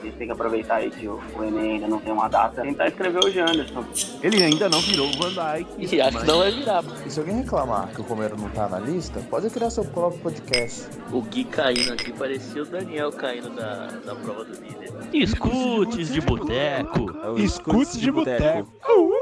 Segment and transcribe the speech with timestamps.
[0.00, 2.62] A gente tem que aproveitar aí que o, o Enem ainda não tem uma data.
[2.62, 3.84] Tentar escrever o Janderson.
[4.22, 5.94] Ele ainda não virou o Van Dyke.
[5.94, 6.84] E acho que não vai virar.
[7.04, 10.20] E se alguém reclamar que o Romero não tá na lista, pode criar seu próprio
[10.22, 10.88] podcast.
[11.12, 14.90] O Gui caindo aqui parecia o Daniel caindo da, da prova do líder.
[15.12, 17.38] Escutes de boteco.
[17.38, 18.72] É Escutes de boteco.
[18.80, 19.19] Fala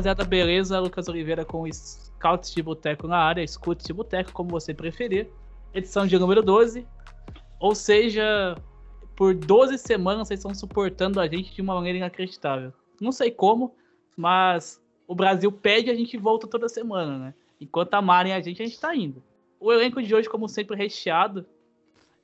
[0.00, 0.80] rapaziada, beleza?
[0.80, 5.28] Lucas Oliveira com Scouts de Boteco na área, Scouts de Boteco, como você preferir.
[5.74, 6.86] Edição de número 12.
[7.60, 8.56] Ou seja,
[9.14, 12.72] por 12 semanas vocês estão suportando a gente de uma maneira inacreditável.
[12.98, 13.74] Não sei como,
[14.16, 17.34] mas o Brasil pede e a gente volta toda semana, né?
[17.60, 19.22] Enquanto amarem a gente, a gente tá indo.
[19.60, 21.44] O elenco de hoje, como sempre, recheado.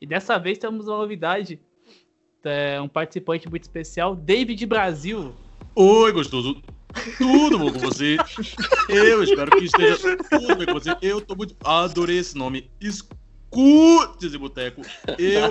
[0.01, 1.61] E dessa vez temos uma novidade.
[2.43, 5.35] É, um participante muito especial, David Brasil.
[5.75, 6.63] Oi, gostoso.
[7.19, 8.17] Tudo bom com você?
[8.89, 10.97] Eu espero que esteja tudo bem com você.
[11.03, 11.55] Eu tô muito.
[11.65, 12.71] Adorei esse nome.
[12.81, 14.83] Escute esse boteco.
[15.19, 15.51] Eu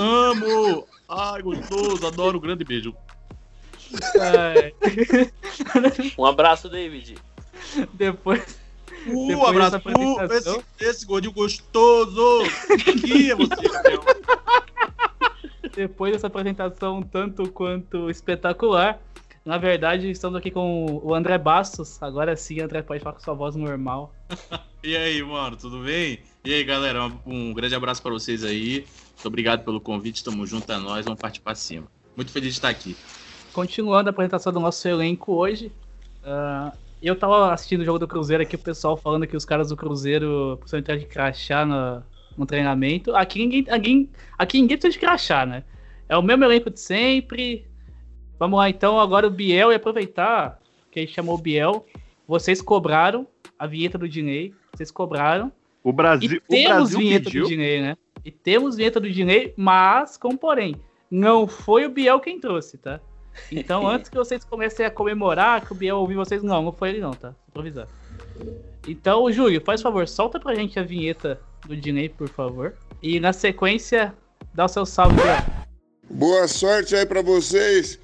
[0.00, 0.86] amo.
[1.08, 2.06] Ai, gostoso.
[2.06, 2.38] Adoro.
[2.38, 2.94] Um grande beijo.
[4.20, 4.72] É,
[6.18, 7.16] Um abraço, David.
[7.92, 8.58] depois,
[9.06, 9.76] Uh, Depois abraço.
[9.76, 10.62] Uh, apresentação.
[10.78, 12.42] esse, esse gordinho gostoso.
[12.72, 14.02] Aqui é você, Gabriel.
[15.76, 18.98] depois dessa apresentação tanto quanto espetacular,
[19.44, 22.02] na verdade estamos aqui com o André Bastos.
[22.02, 24.14] Agora sim, André pode falar com sua voz normal.
[24.86, 26.18] E aí, mano, tudo bem?
[26.44, 28.84] E aí, galera, um, grande abraço pra vocês aí.
[29.14, 30.22] Muito obrigado pelo convite.
[30.22, 31.06] Tamo junto a nós.
[31.06, 31.86] Vamos partir pra cima.
[32.14, 32.94] Muito feliz de estar aqui.
[33.54, 35.72] Continuando a apresentação do nosso elenco hoje,
[36.22, 36.70] ah,
[37.02, 39.76] eu tava assistindo o jogo do Cruzeiro aqui, o pessoal falando que os caras do
[39.76, 42.02] Cruzeiro precisam entrar de crachá no,
[42.36, 43.16] no treinamento.
[43.16, 45.64] Aqui ninguém, ninguém, aqui ninguém precisa de crachá, né?
[46.10, 47.66] É o mesmo elenco de sempre.
[48.38, 51.86] Vamos lá, então, agora o Biel e aproveitar que a gente chamou o Biel.
[52.26, 53.26] Vocês cobraram
[53.58, 55.52] a vinheta do Dinei, vocês cobraram.
[55.82, 57.42] O Brasil, E o temos Brasil vinheta pediu.
[57.42, 57.96] do Dinei, né?
[58.24, 60.76] E temos vinheta do Dinei, mas com porém,
[61.10, 63.00] não foi o Biel quem trouxe, tá?
[63.52, 66.90] Então, antes que vocês comecem a comemorar que o Biel ouviu vocês, não, não foi
[66.90, 67.28] ele não, tá?
[67.28, 67.86] Vou improvisar.
[68.88, 72.74] Então, Júlio, faz favor, solta pra gente a vinheta do Dinei, por favor.
[73.02, 74.14] E na sequência,
[74.52, 75.36] dá o seu salve, Biel.
[76.10, 77.98] Boa sorte aí pra vocês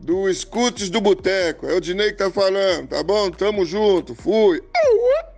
[0.00, 1.66] do Escutes do Boteco.
[1.66, 3.30] É o Dinei que tá falando, tá bom?
[3.30, 4.62] Tamo junto, fui.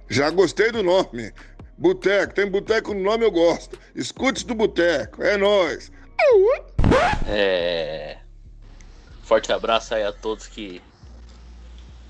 [0.08, 1.32] Já gostei do nome.
[1.76, 3.78] Boteco, tem boteco no nome, eu gosto.
[3.94, 5.92] Escutes do Boteco, é nóis.
[7.28, 8.18] É...
[9.22, 10.82] Forte abraço aí a todos que,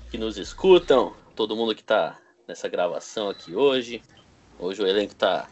[0.09, 2.17] que nos escutam, todo mundo que tá
[2.47, 4.01] nessa gravação aqui hoje.
[4.57, 5.47] Hoje o elenco tá,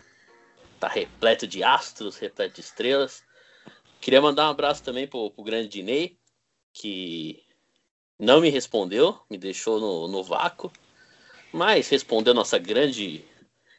[0.79, 3.21] tá repleto de astros, repleto de estrelas.
[4.01, 6.16] Queria mandar um abraço também pro, pro grande Dinei,
[6.79, 7.43] que
[8.19, 10.71] não me respondeu, me deixou no, no vácuo,
[11.51, 13.25] mas respondeu nossa grande,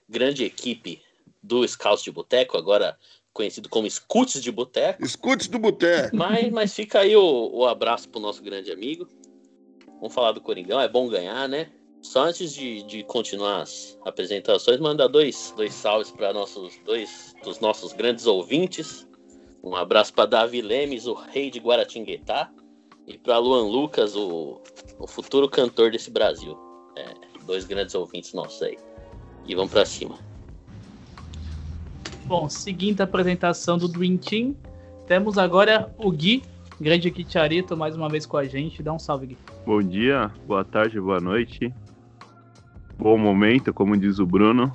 [0.09, 1.01] grande equipe
[1.43, 2.99] do Scouts de Boteco, agora
[3.33, 5.05] conhecido como Scouts de Boteco.
[5.05, 6.17] Escutes do Boteco.
[6.17, 9.09] Mas, mas fica aí o, o abraço pro nosso grande amigo.
[10.01, 11.71] Vamos falar do Coringão, é bom ganhar, né?
[12.03, 17.61] Só antes de, de continuar as apresentações, mandar dois, dois salves para nossos dois dos
[17.61, 19.07] nossos grandes ouvintes.
[19.63, 22.53] Um abraço para Davi Lemes, o rei de Guaratinguetá,
[23.09, 24.61] e para Luan Lucas, o,
[24.99, 26.57] o futuro cantor desse Brasil.
[26.95, 27.15] É,
[27.47, 28.77] dois grandes ouvintes nossos aí.
[29.47, 30.17] E vamos para cima.
[32.27, 34.55] Bom, seguindo a apresentação do Dream Team,
[35.07, 36.43] temos agora o Gui,
[36.79, 38.83] grande Gui Charito, mais uma vez com a gente.
[38.83, 39.39] Dá um salve, Gui.
[39.65, 41.73] Bom dia, boa tarde, boa noite.
[42.99, 44.71] Bom momento, como diz o Bruno.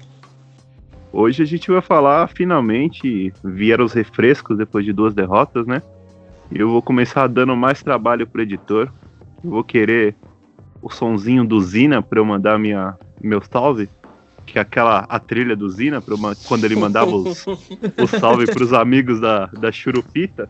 [1.11, 5.83] Hoje a gente vai falar, finalmente, vieram os refrescos depois de duas derrotas, né?
[6.53, 8.89] E eu vou começar dando mais trabalho pro editor.
[9.43, 10.15] Eu vou querer
[10.81, 13.89] o sonzinho do Zina para eu mandar minha, meu salve.
[14.45, 17.45] Que é aquela a trilha do Zina, pra eu ma- quando ele mandava os,
[17.97, 20.49] o salve pros amigos da, da Churupita.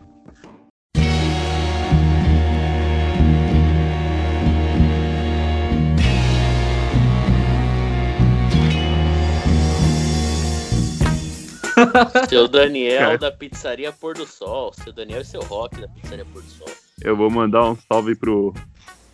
[12.28, 13.18] Seu Daniel Cara.
[13.18, 14.72] da pizzaria Pôr do Sol.
[14.72, 16.68] Seu Daniel e seu Rock da pizzaria Pôr do Sol.
[17.00, 18.54] Eu vou mandar um salve pro,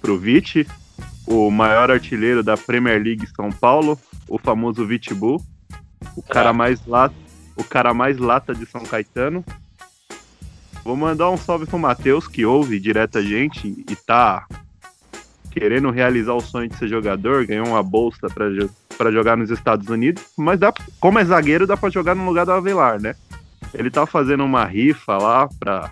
[0.00, 0.66] pro Vit,
[1.26, 5.42] o maior artilheiro da Premier League São Paulo, o famoso Vitbull,
[6.16, 7.14] o cara mais lata,
[7.56, 9.44] o cara mais lata de São Caetano.
[10.84, 14.46] Vou mandar um salve pro Matheus, que ouve direto a gente e tá
[15.50, 18.46] querendo realizar o sonho de ser jogador, ganhou uma bolsa pra,
[19.00, 22.44] pra jogar nos Estados Unidos, mas dá, como é zagueiro, dá pra jogar no lugar
[22.44, 23.14] do Avelar, né?
[23.72, 25.90] Ele tá fazendo uma rifa lá pra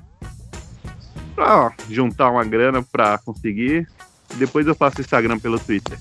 [1.88, 3.88] juntar uma grana pra conseguir.
[4.34, 5.98] Depois eu faço Instagram pelo Twitter.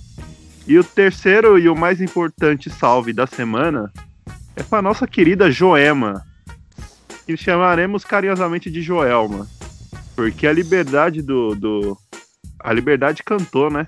[0.67, 3.89] E o terceiro e o mais importante salve da semana
[4.53, 6.21] é pra nossa querida Joema.
[7.25, 9.47] Que chamaremos carinhosamente de Joelma.
[10.13, 11.55] Porque a liberdade do.
[11.55, 11.97] do
[12.59, 13.87] a liberdade cantou, né?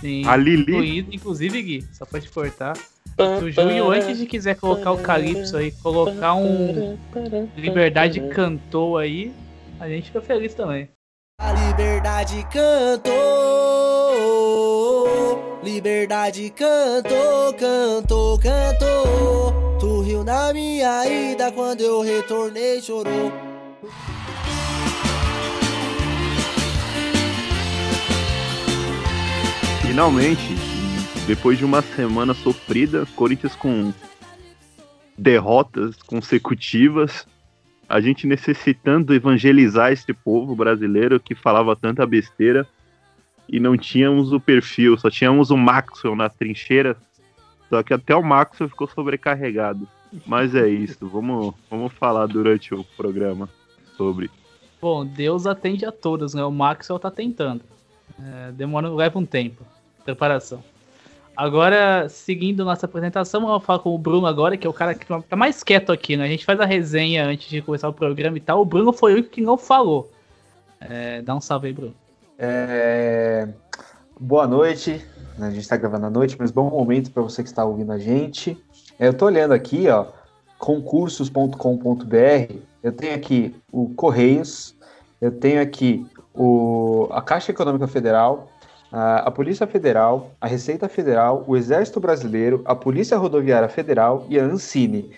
[0.00, 0.26] Sim.
[0.26, 0.62] A Lili.
[0.62, 2.76] Incluído, inclusive, Gui, só pra te cortar.
[2.76, 6.98] Se o Júlio, antes de quiser colocar o Calypso aí, colocar um
[7.56, 9.32] Liberdade cantou aí,
[9.80, 10.90] a gente fica feliz também.
[11.40, 13.14] A liberdade cantou,
[15.62, 19.76] liberdade cantou, cantou, cantou.
[19.78, 23.32] Tu riu na minha ida quando eu retornei, chorou.
[29.96, 30.54] Finalmente,
[31.26, 33.94] depois de uma semana sofrida, Corinthians com
[35.16, 37.26] derrotas consecutivas,
[37.88, 42.68] a gente necessitando evangelizar esse povo brasileiro que falava tanta besteira
[43.48, 46.94] e não tínhamos o perfil, só tínhamos o Maxwell na trincheira,
[47.70, 49.88] só que até o Maxwell ficou sobrecarregado.
[50.26, 53.48] Mas é isso, vamos, vamos falar durante o programa
[53.96, 54.30] sobre.
[54.78, 56.44] Bom, Deus atende a todas, né?
[56.44, 57.62] O Maxwell tá tentando.
[58.22, 59.64] É, demora, leva um tempo.
[60.06, 60.64] Preparação.
[61.36, 65.04] Agora, seguindo nossa apresentação, vamos falar com o Bruno agora, que é o cara que
[65.04, 66.24] tá mais quieto aqui, né?
[66.24, 68.62] A gente faz a resenha antes de começar o programa e tal.
[68.62, 70.10] O Bruno foi o único que não falou.
[70.80, 71.94] É, dá um salve aí, Bruno.
[72.38, 73.48] É,
[74.18, 75.04] Boa noite.
[75.38, 77.98] A gente está gravando à noite, mas bom momento para você que está ouvindo a
[77.98, 78.56] gente.
[78.98, 80.06] É, Eu tô olhando aqui, ó,
[80.58, 82.54] concursos.com.br.
[82.82, 84.74] Eu tenho aqui o Correios,
[85.20, 88.50] eu tenho aqui o, a Caixa Econômica Federal,
[88.92, 94.44] a, Polícia Federal, a Receita Federal, o Exército Brasileiro, a Polícia Rodoviária Federal e a
[94.44, 95.10] Ancine.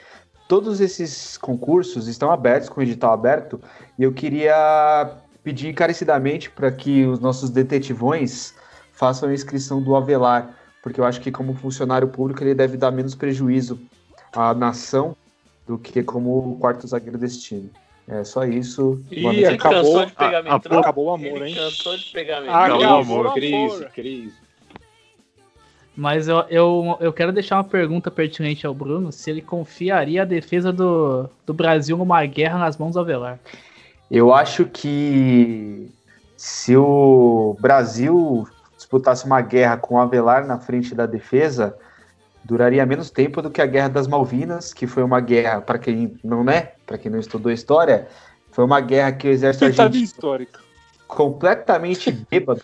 [0.49, 3.61] Todos esses concursos estão abertos, com o edital aberto,
[3.99, 5.11] e eu queria
[5.45, 8.55] pedir encarecidamente para que os nossos detetivões
[8.93, 12.91] façam a inscrição do Avelar, porque eu acho que como funcionário público ele deve dar
[12.91, 13.79] menos prejuízo
[14.33, 15.17] à nação
[15.67, 17.71] do que como quarto zagueiro desse time.
[18.09, 19.03] É só isso.
[19.11, 19.45] Noite.
[19.47, 20.79] acabou, cansou de pegamento, a- não?
[20.81, 21.55] acabou o amor, hein?
[21.55, 22.51] cansou de pegamento.
[22.51, 23.27] Acabou o Acabou amor.
[23.27, 23.91] o Crise, amor.
[23.95, 24.35] crise.
[25.95, 30.25] Mas eu, eu, eu quero deixar uma pergunta pertinente ao Bruno: se ele confiaria a
[30.25, 33.39] defesa do, do Brasil numa guerra nas mãos do Avelar.
[34.11, 35.91] Eu acho que
[36.37, 38.47] se o Brasil
[38.77, 41.77] disputasse uma guerra com o Avelar na frente da defesa,
[42.45, 46.17] duraria menos tempo do que a Guerra das Malvinas, que foi uma guerra, para quem
[46.25, 48.09] não é, para quem não estudou história,
[48.51, 50.59] foi uma guerra que o exército Pitada argentino histórica.
[51.07, 52.63] completamente bêbado.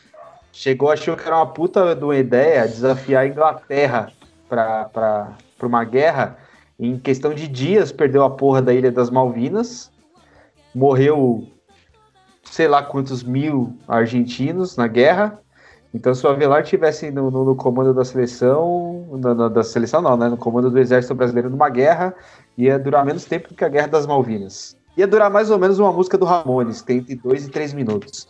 [0.50, 4.10] Chegou, achou que era uma puta de uma ideia desafiar a Inglaterra
[4.48, 6.38] para uma guerra.
[6.80, 9.90] Em questão de dias, perdeu a porra da Ilha das Malvinas.
[10.74, 11.46] Morreu
[12.44, 15.38] sei lá quantos mil argentinos na guerra.
[15.92, 20.02] Então, se o Avelar tivesse no, no- no comando da seleção, na- na- da seleção
[20.02, 20.28] não, né?
[20.28, 22.14] No comando do exército brasileiro numa guerra,
[22.56, 24.76] ia durar menos tempo do que a Guerra das Malvinas.
[24.96, 27.72] Ia durar mais ou menos uma música do Ramones, que tem entre 2 e 3
[27.74, 28.28] minutos.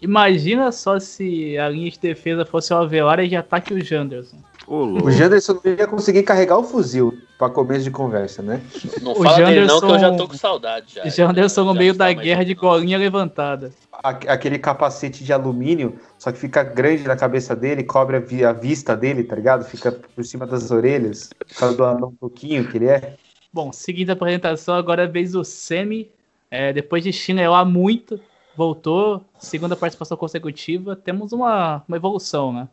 [0.00, 4.36] Imagina só se a linha de defesa fosse o Avelar e de ataque o Janderson.
[4.66, 5.10] O.
[5.10, 8.60] Janderson não ia conseguir carregar o fuzil para começo de conversa, né?
[9.02, 10.94] Não O fala dele não, que eu já Janderson- tô com saudade.
[10.94, 11.08] Já.
[11.08, 13.72] Janderson no Já meio da guerra de golinha levantada.
[14.02, 18.52] Aquele capacete de alumínio, só que fica grande na cabeça dele, cobre a, vi- a
[18.52, 19.64] vista dele, tá ligado?
[19.64, 23.14] Fica por cima das orelhas, por causa do anão pouquinho que ele é.
[23.52, 26.10] Bom, seguindo a apresentação, agora é vez do Semi.
[26.50, 28.20] É, depois de chinelar muito,
[28.56, 30.96] voltou, segunda participação consecutiva.
[30.96, 32.68] Temos uma, uma evolução, né?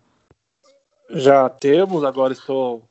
[1.09, 2.83] Já temos, agora estou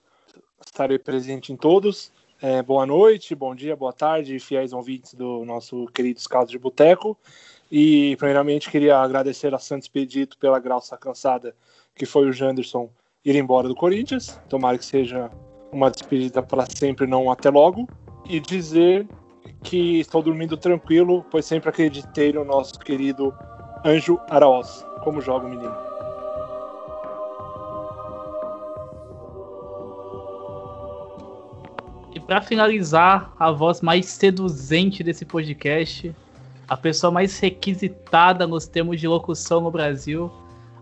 [0.65, 2.13] estarei presente em todos.
[2.41, 7.17] É, boa noite, bom dia, boa tarde, fiéis ouvintes do nosso querido Escado de Boteco.
[7.71, 11.55] E, primeiramente, queria agradecer a Santos Pedito pela graça cansada
[11.95, 12.91] que foi o Janderson
[13.25, 14.39] ir embora do Corinthians.
[14.49, 15.31] Tomara que seja
[15.75, 17.89] uma despedida para sempre, não até logo.
[18.27, 19.07] E dizer
[19.63, 23.35] que estou dormindo tranquilo, pois sempre acreditei no nosso querido
[23.85, 24.87] Anjo Araoz.
[25.03, 25.75] Como joga o menino?
[32.15, 36.15] E pra finalizar, a voz mais seduzente desse podcast,
[36.69, 40.31] a pessoa mais requisitada nos termos de locução no Brasil,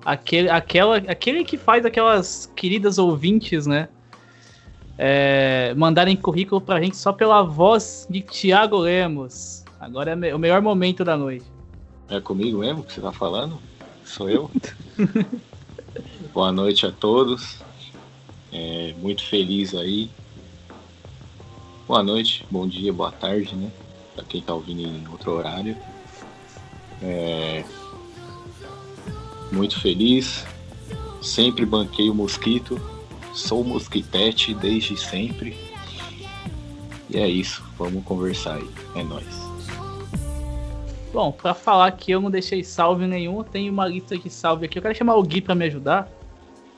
[0.04, 3.88] aquele, aquela, aquele que faz aquelas queridas ouvintes, né?
[5.04, 9.64] É, mandarem currículo pra gente só pela voz de Thiago Lemos.
[9.80, 11.44] Agora é o melhor momento da noite.
[12.08, 13.58] É comigo mesmo que você tá falando?
[14.04, 14.48] Sou eu?
[16.32, 17.58] Boa noite a todos.
[18.52, 20.08] É, muito feliz aí.
[21.88, 23.72] Boa noite, bom dia, boa tarde, né?
[24.14, 25.76] Pra quem tá ouvindo em outro horário.
[27.02, 27.64] É,
[29.50, 30.46] muito feliz.
[31.20, 32.80] Sempre banquei o mosquito.
[33.32, 35.56] Sou mosquitete desde sempre.
[37.08, 37.62] E é isso.
[37.78, 38.68] Vamos conversar aí.
[38.94, 39.52] É nóis.
[41.12, 44.64] Bom, pra falar que eu não deixei salve nenhum, eu tenho uma lista de salve
[44.64, 44.78] aqui.
[44.78, 46.08] Eu quero chamar o Gui pra me ajudar.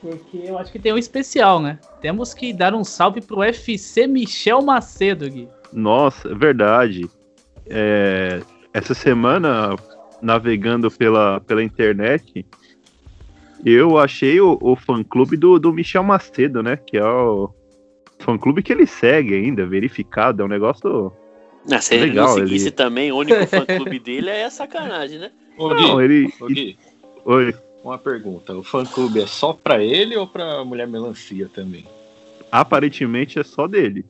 [0.01, 1.79] Porque eu acho que tem um especial, né?
[2.01, 5.49] Temos que dar um salve pro FC Michel Macedo, Gui.
[5.73, 7.09] Nossa, é verdade.
[7.67, 8.43] É,
[8.73, 9.77] essa semana,
[10.21, 12.45] navegando pela, pela internet,
[13.65, 16.77] eu achei o, o fã-clube do, do Michel Macedo, né?
[16.77, 17.51] Que é o
[18.19, 20.43] fã-clube que ele segue ainda, verificado.
[20.43, 21.13] É um negócio
[21.71, 25.31] Ah, se ele Legal, não seguisse ele- também, o único fã-clube dele é sacanagem, né?
[25.57, 26.33] Ô, Não, Gui, ele.
[26.41, 26.77] ô, Gui,
[27.25, 27.55] Oi.
[27.83, 28.55] uma pergunta.
[28.55, 31.85] O fã-clube é só pra ele ou pra Mulher Melancia também?
[32.51, 34.05] Aparentemente é só dele.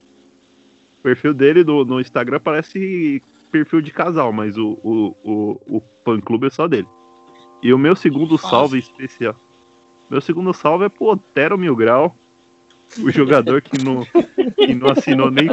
[1.00, 5.82] O perfil dele no, no Instagram parece perfil de casal, mas o, o, o, o
[6.04, 6.88] fã-clube é só dele.
[7.62, 9.36] E o meu segundo salve especial.
[10.10, 12.14] Meu segundo salve é pro Otero Mil Grau,
[12.98, 14.04] o jogador que não,
[14.54, 15.48] que não assinou nem,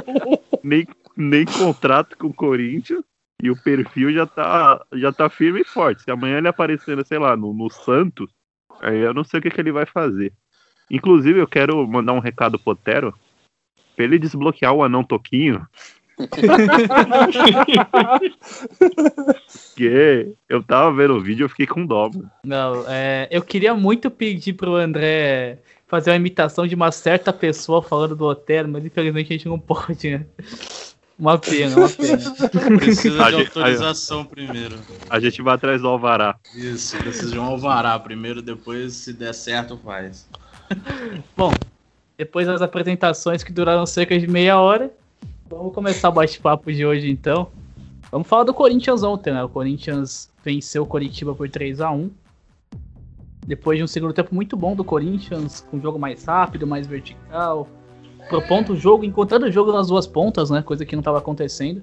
[0.63, 3.03] nem, nem contrato com o Corinthians.
[3.41, 6.03] E o perfil já tá, já tá firme e forte.
[6.03, 8.29] Se amanhã ele aparecer, sei lá, no, no Santos,
[8.79, 10.31] aí eu não sei o que, que ele vai fazer.
[10.91, 13.15] Inclusive, eu quero mandar um recado pro Otero
[13.95, 15.65] pra ele desbloquear o anão Toquinho.
[19.67, 22.29] Porque eu tava vendo o vídeo e eu fiquei com dó, mano.
[22.43, 27.81] Não, é, eu queria muito pedir pro André fazer uma imitação de uma certa pessoa
[27.81, 30.25] falando do Otero, mas infelizmente a gente não pode, né?
[31.19, 32.17] Uma pena, uma pena.
[32.79, 34.79] Precisa A de gente- autorização primeiro.
[35.09, 36.35] A gente vai atrás do Alvará.
[36.55, 40.27] Isso, precisa de um alvará primeiro, depois, se der certo, faz.
[41.37, 41.53] Bom,
[42.17, 44.91] depois das apresentações que duraram cerca de meia hora,
[45.55, 47.47] vamos começar o bate-papo de hoje então.
[48.11, 49.43] Vamos falar do Corinthians ontem, né?
[49.43, 52.09] O Corinthians venceu o Coritiba por 3 a 1
[53.45, 56.87] Depois de um segundo tempo muito bom do Corinthians, com um jogo mais rápido, mais
[56.87, 57.67] vertical.
[58.29, 60.61] Propondo o jogo, encontrando o jogo nas duas pontas, né?
[60.61, 61.81] Coisa que não estava acontecendo.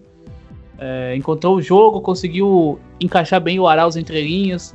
[0.79, 4.75] É, encontrou o jogo, conseguiu encaixar bem o Arauz entre linhas.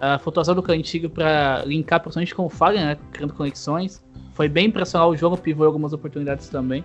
[0.00, 2.98] A flutuação do Cantigo para linkar principalmente com o Fagner, né?
[3.12, 4.04] Criando conexões.
[4.32, 6.84] Foi bem impressional o jogo, pivou algumas oportunidades também.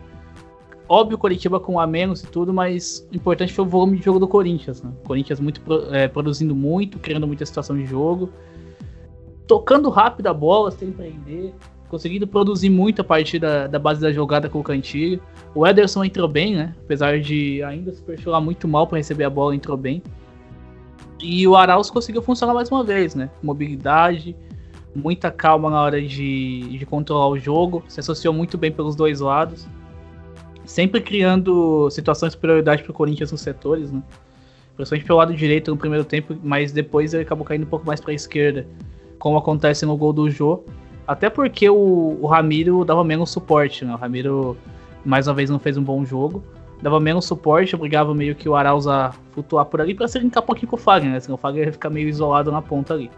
[0.89, 4.05] Óbvio, o Coritiba com a menos e tudo, mas o importante foi o volume de
[4.05, 4.81] jogo do Corinthians.
[4.81, 4.91] Né?
[5.03, 8.31] O Corinthians muito, é, produzindo muito, criando muita situação de jogo.
[9.46, 11.53] Tocando rápido a bola, sem prender.
[11.89, 15.22] Conseguindo produzir muito a partir da, da base da jogada com o Cantilho.
[15.53, 16.75] O Ederson entrou bem, né?
[16.84, 20.01] Apesar de ainda se perfilar muito mal para receber a bola, entrou bem.
[21.22, 23.29] E o Arauz conseguiu funcionar mais uma vez, né?
[23.43, 24.36] Mobilidade,
[24.96, 29.19] muita calma na hora de, de controlar o jogo, se associou muito bem pelos dois
[29.19, 29.67] lados,
[30.70, 34.04] sempre criando situações de superioridade para o Corinthians nos setores, né?
[34.76, 38.00] Principalmente pelo lado direito no primeiro tempo, mas depois ele acabou caindo um pouco mais
[38.00, 38.68] para a esquerda,
[39.18, 40.64] como acontece no gol do Jô.
[41.08, 43.96] Até porque o, o Ramiro dava menos suporte, né?
[43.96, 44.56] O Ramiro
[45.04, 46.44] mais uma vez não fez um bom jogo.
[46.84, 50.44] Dava menos suporte, obrigava meio que o Arauz a flutuar por ali para se linkar
[50.44, 51.20] um pouquinho com o Fagner, né?
[51.20, 53.10] Senão o Fagner ia ficar meio isolado na ponta ali.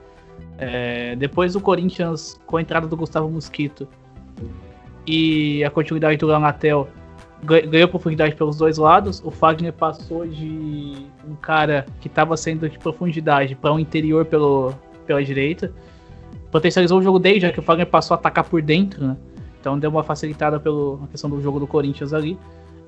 [0.57, 3.85] É, depois do Corinthians, com a entrada do Gustavo Mosquito
[5.05, 6.87] e a continuidade do Lanatel,
[7.43, 9.21] ganhou profundidade pelos dois lados.
[9.25, 14.73] O Fagner passou de um cara que estava sendo de profundidade para um interior pelo,
[15.05, 15.73] pela direita.
[16.51, 19.17] Potencializou o jogo dele, já que o Fagner passou a atacar por dentro, né?
[19.59, 22.37] Então deu uma facilitada pela questão do jogo do Corinthians ali.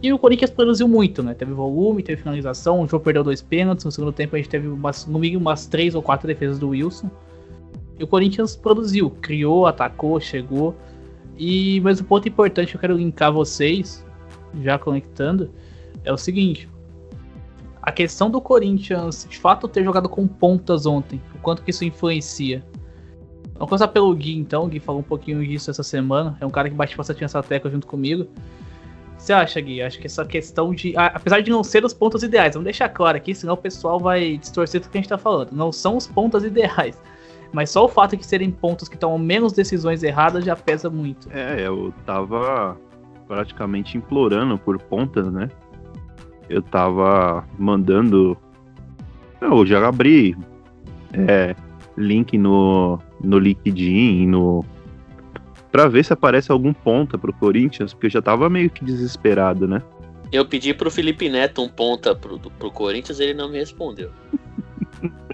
[0.02, 1.34] E o Corinthians produziu muito, né?
[1.34, 3.86] Teve volume, teve finalização, o jogo perdeu dois pênaltis.
[3.86, 6.70] No segundo tempo a gente teve umas, no mínimo umas três ou quatro defesas do
[6.70, 7.10] Wilson.
[7.98, 10.76] E o Corinthians produziu, criou, atacou, chegou.
[11.38, 14.06] E mas o ponto importante que eu quero linkar vocês,
[14.62, 15.52] já conectando,
[16.04, 16.70] é o seguinte.
[17.82, 21.84] A questão do Corinthians, de fato, ter jogado com pontas ontem, o quanto que isso
[21.84, 22.64] influencia.
[23.54, 24.66] Vamos começar pelo Gui, então.
[24.66, 26.38] O Gui falou um pouquinho disso essa semana.
[26.40, 28.28] É um cara que bate bastante nessa tecla junto comigo.
[29.18, 29.82] Você acha, Gui?
[29.82, 30.94] Acho que essa questão de.
[30.98, 34.38] Apesar de não ser os pontos ideais, vamos deixar claro aqui, senão o pessoal vai
[34.38, 35.52] distorcer tudo que a gente tá falando.
[35.52, 37.02] Não são os pontos ideais.
[37.54, 41.30] Mas só o fato de serem pontos que tomam menos decisões erradas já pesa muito.
[41.32, 42.76] É, eu tava
[43.34, 45.50] praticamente implorando por pontas, né?
[46.48, 48.38] Eu tava mandando.
[49.42, 50.38] Eu já abri
[51.14, 51.56] é,
[51.98, 54.64] link no, no LinkedIn, no.
[55.72, 59.68] Pra ver se aparece algum ponta pro Corinthians, porque eu já tava meio que desesperado,
[59.68, 59.82] né?
[60.32, 64.12] Eu pedi pro Felipe Neto um ponta pro, pro Corinthians, ele não me respondeu.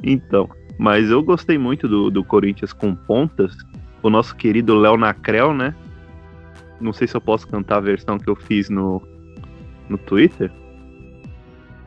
[0.00, 0.48] Então,
[0.78, 3.54] mas eu gostei muito do, do Corinthians com pontas.
[4.02, 5.74] O nosso querido Léo Nacrel, né?
[6.80, 9.02] Não sei se eu posso cantar a versão que eu fiz no,
[9.88, 10.50] no Twitter.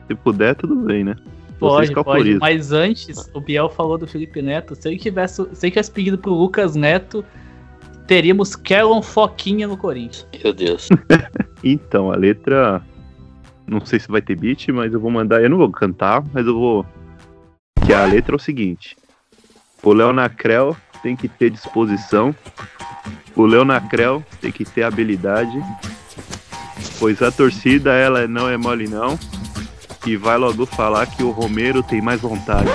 [0.06, 1.16] Se puder, tudo bem, né?
[1.58, 2.38] Pode, pode.
[2.38, 4.74] Mas antes, o Biel falou do Felipe Neto.
[4.74, 7.24] Se ele tivesse, se ele tivesse pedido pro Lucas Neto,
[8.06, 10.26] teríamos Kellon Foquinha no Corinthians.
[10.42, 10.88] Meu Deus.
[11.64, 12.82] Então, a letra.
[13.68, 15.40] Não sei se vai ter beat, mas eu vou mandar.
[15.40, 16.84] Eu não vou cantar, mas eu vou.
[17.86, 18.96] Que a letra é o seguinte:
[19.80, 22.34] O Leonacrel tem que ter disposição.
[23.34, 25.58] O Leonacrel tem que ter habilidade.
[26.98, 29.18] Pois a torcida, ela não é mole, não.
[30.06, 32.68] E vai logo falar que o Romero tem mais vontade.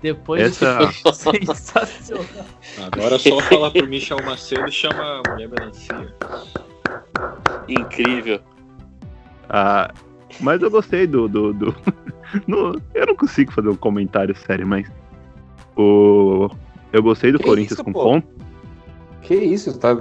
[0.00, 2.24] Depois Essa- de sensacional.
[2.92, 6.14] Agora é só falar pro Michel Macedo e chama a mulher melancia.
[7.68, 8.40] Incrível.
[9.48, 9.92] Ah,
[10.40, 11.28] mas eu gostei do.
[11.28, 11.74] do, do-
[12.48, 14.90] No- eu não consigo fazer um comentário sério, mas.
[15.76, 16.48] O,
[16.92, 18.02] eu gostei do Que Corinthians isso, com pô?
[18.04, 18.28] ponto.
[19.22, 19.96] Que isso, tá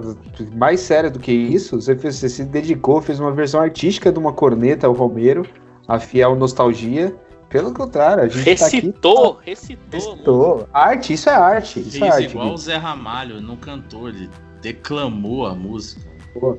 [0.55, 1.79] mais sério do que isso?
[1.79, 5.45] Você, fez- você se dedicou, fez uma versão artística de uma corneta ao Romero,
[5.87, 7.15] a fiel nostalgia.
[7.47, 8.77] Pelo contrário, a gente tá aqui.
[8.77, 9.99] Recitou, recitou.
[9.99, 10.67] Recitou.
[10.73, 11.81] Arte, isso é arte.
[11.81, 12.29] Isso é Fez arte.
[12.29, 12.57] igual o.
[12.57, 14.29] Zé Ramalho, não cantou, ele
[14.61, 16.01] declamou a música.
[16.33, 16.57] Pô.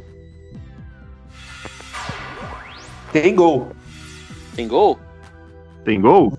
[3.13, 3.69] Tem gol.
[4.55, 4.99] Tem gol?
[5.85, 6.33] Tem gol?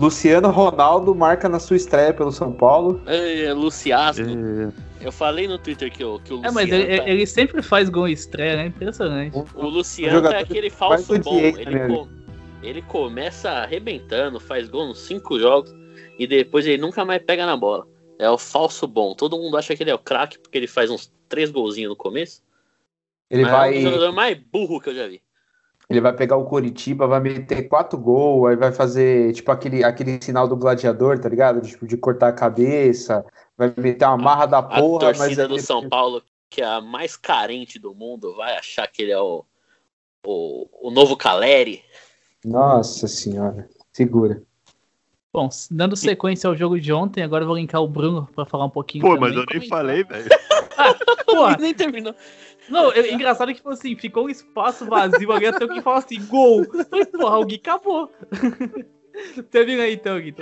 [0.00, 3.02] Luciano Ronaldo marca na sua estreia pelo São Paulo.
[3.06, 4.22] É, Luciasco.
[4.22, 6.54] É, Eu falei no Twitter que, o- que o É, Luciano.
[6.54, 8.66] mas ele, tá- ele sempre faz gol em estreia, né?
[8.66, 9.36] Impressionante.
[9.54, 11.38] O Luciano jogador é aquele falso bom.
[11.38, 12.08] Ele, co-
[12.62, 15.74] ele começa arrebentando, faz gol nos cinco jogos
[16.18, 17.86] e depois ele nunca mais pega na bola.
[18.18, 19.14] É o falso bom.
[19.14, 21.96] Todo mundo acha que ele é o craque porque ele faz uns três golzinhos no
[21.96, 22.42] começo.
[23.30, 25.22] Ele mas vai, é o jogador mais burro que eu já vi.
[25.90, 30.22] Ele vai pegar o Coritiba, vai meter quatro gols, aí vai fazer tipo aquele, aquele
[30.22, 31.60] sinal do gladiador, tá ligado?
[31.60, 33.26] Tipo, de cortar a cabeça,
[33.58, 36.64] vai meter uma marra da A porra, mas torcida aí do São Paulo, que é
[36.64, 39.44] a mais carente do mundo, vai achar que ele é o,
[40.24, 41.82] o, o novo Caleri.
[42.44, 44.40] Nossa senhora, segura.
[45.32, 48.64] Bom, dando sequência ao jogo de ontem, agora eu vou linkar o Bruno pra falar
[48.64, 49.02] um pouquinho.
[49.02, 49.30] Pô, também.
[49.30, 50.28] mas eu nem falei, velho.
[51.26, 52.14] Porra, Nem terminou.
[52.70, 56.24] Não, é engraçado que, tipo assim, ficou um espaço vazio ali até alguém falar assim,
[56.26, 56.64] gol.
[57.12, 58.10] Porra, o Gui acabou.
[59.50, 60.34] Termina aí então, Gui.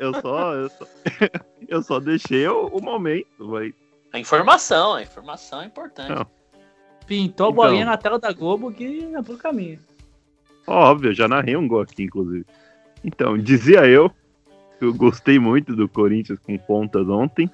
[0.00, 0.54] Eu só.
[0.54, 0.86] Eu só,
[1.68, 3.74] eu só deixei o, o momento, vai.
[4.12, 6.10] A informação, a informação é importante.
[6.10, 6.26] Não.
[7.06, 7.64] Pintou a Então.
[7.64, 9.78] bolinha na tela da Globo que é pro caminho.
[10.66, 12.44] Óbvio, já narrei um gol aqui, inclusive.
[13.02, 14.10] Então, dizia eu
[14.78, 17.50] que eu gostei muito do Corinthians com pontas ontem.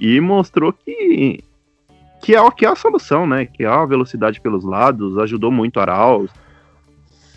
[0.00, 1.42] E mostrou que.
[2.22, 3.46] Que é, que é a solução, né?
[3.46, 6.30] Que é a velocidade pelos lados, ajudou muito Arauz.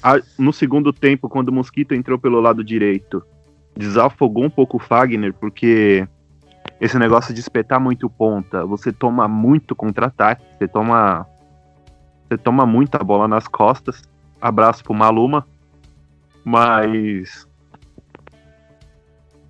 [0.02, 3.22] A- no segundo tempo, quando o Mosquito entrou pelo lado direito,
[3.76, 6.08] desafogou um pouco o Fagner, porque
[6.80, 11.28] esse negócio de espetar muito ponta, você toma muito contra-ataque, você toma.
[12.28, 14.02] Você toma muita bola nas costas.
[14.39, 15.46] Abraço pro Maluma.
[16.46, 17.48] Mas.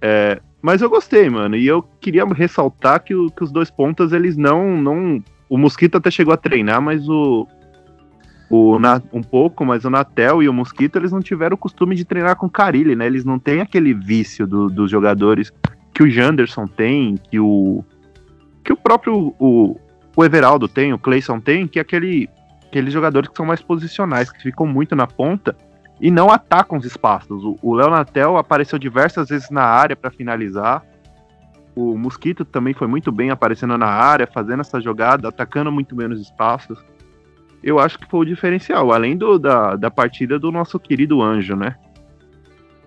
[0.02, 1.56] É, mas eu gostei, mano.
[1.56, 5.24] E eu queria ressaltar que, o- que os dois pontas, eles não, não.
[5.50, 7.48] O Mosquito até chegou a treinar, mas o.
[8.50, 11.95] o Na- um pouco, mas o Natel e o Mosquito, eles não tiveram o costume
[11.95, 13.06] de treinar com Carilli, né?
[13.06, 15.52] Eles não têm aquele vício do- dos jogadores
[15.93, 17.84] que o Janderson tem, que o.
[18.63, 19.34] Que o próprio.
[19.39, 19.80] O,
[20.15, 22.30] o Everaldo tem, o Clayson tem, que é aquele
[22.67, 25.56] aqueles jogadores que são mais posicionais, que ficam muito na ponta
[25.99, 27.43] e não atacam os espaços.
[27.43, 30.83] O, o Léo Natel apareceu diversas vezes na área para finalizar.
[31.75, 36.21] O Mosquito também foi muito bem aparecendo na área, fazendo essa jogada, atacando muito menos
[36.21, 36.79] espaços.
[37.62, 41.55] Eu acho que foi o diferencial, além do, da, da partida do nosso querido anjo,
[41.55, 41.75] né?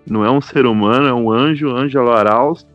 [0.08, 2.66] Não é um ser humano, é um anjo, Ângelo Arauz.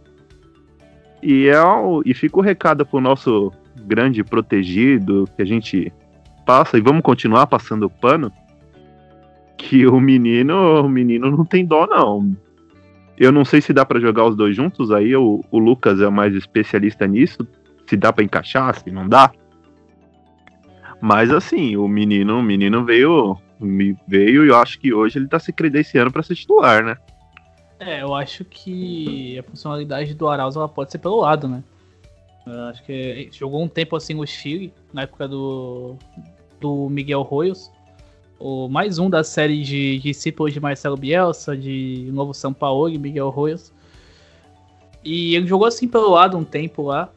[1.21, 5.91] E, é o, e fica o recado pro nosso grande protegido, que a gente
[6.45, 8.31] passa e vamos continuar passando pano,
[9.57, 12.35] que o menino, o menino não tem dó não.
[13.17, 16.07] Eu não sei se dá pra jogar os dois juntos, aí o, o Lucas é
[16.07, 17.47] o mais especialista nisso,
[17.87, 19.31] se dá pra encaixar, se não dá.
[21.01, 23.37] Mas assim, o menino, o menino veio,
[24.07, 26.97] veio e eu acho que hoje ele tá se credenciando pra ser titular, né?
[27.79, 31.63] É, eu acho que a funcionalidade do Arauz ela pode ser pelo lado, né?
[32.45, 35.97] Eu acho que jogou um tempo assim o Chile, na época do,
[36.59, 37.71] do Miguel Royos.
[38.39, 42.97] O, mais um da série de discípulos de Marcelo Bielsa, de Novo São Paulo e
[42.97, 43.73] Miguel Royos.
[45.03, 47.09] E ele jogou assim pelo lado um tempo lá.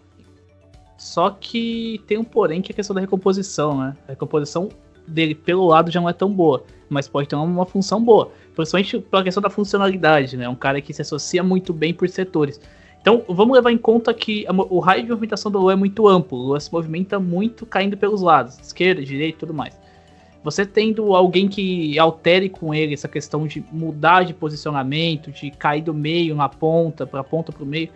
[0.96, 3.96] Só que tem um porém que é a questão da recomposição, né?
[4.06, 4.68] A recomposição
[5.06, 8.30] dele pelo lado já não é tão boa, mas pode ter uma, função boa.
[8.54, 10.48] Principalmente pela questão da funcionalidade, né?
[10.48, 12.60] Um cara que se associa muito bem por setores.
[13.00, 16.38] Então, vamos levar em conta que o raio de movimentação do Lua é muito amplo.
[16.38, 19.79] O Lua se movimenta muito caindo pelos lados, esquerda, direita e tudo mais.
[20.42, 25.82] Você tendo alguém que altere com ele essa questão de mudar de posicionamento, de cair
[25.82, 27.90] do meio na ponta, para ponta para o meio.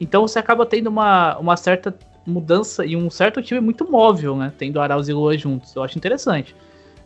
[0.00, 1.94] Então você acaba tendo uma, uma certa
[2.26, 4.52] mudança e um certo time muito móvel, né?
[4.56, 5.74] Tendo Arauz e Lua juntos.
[5.74, 6.56] Eu acho interessante.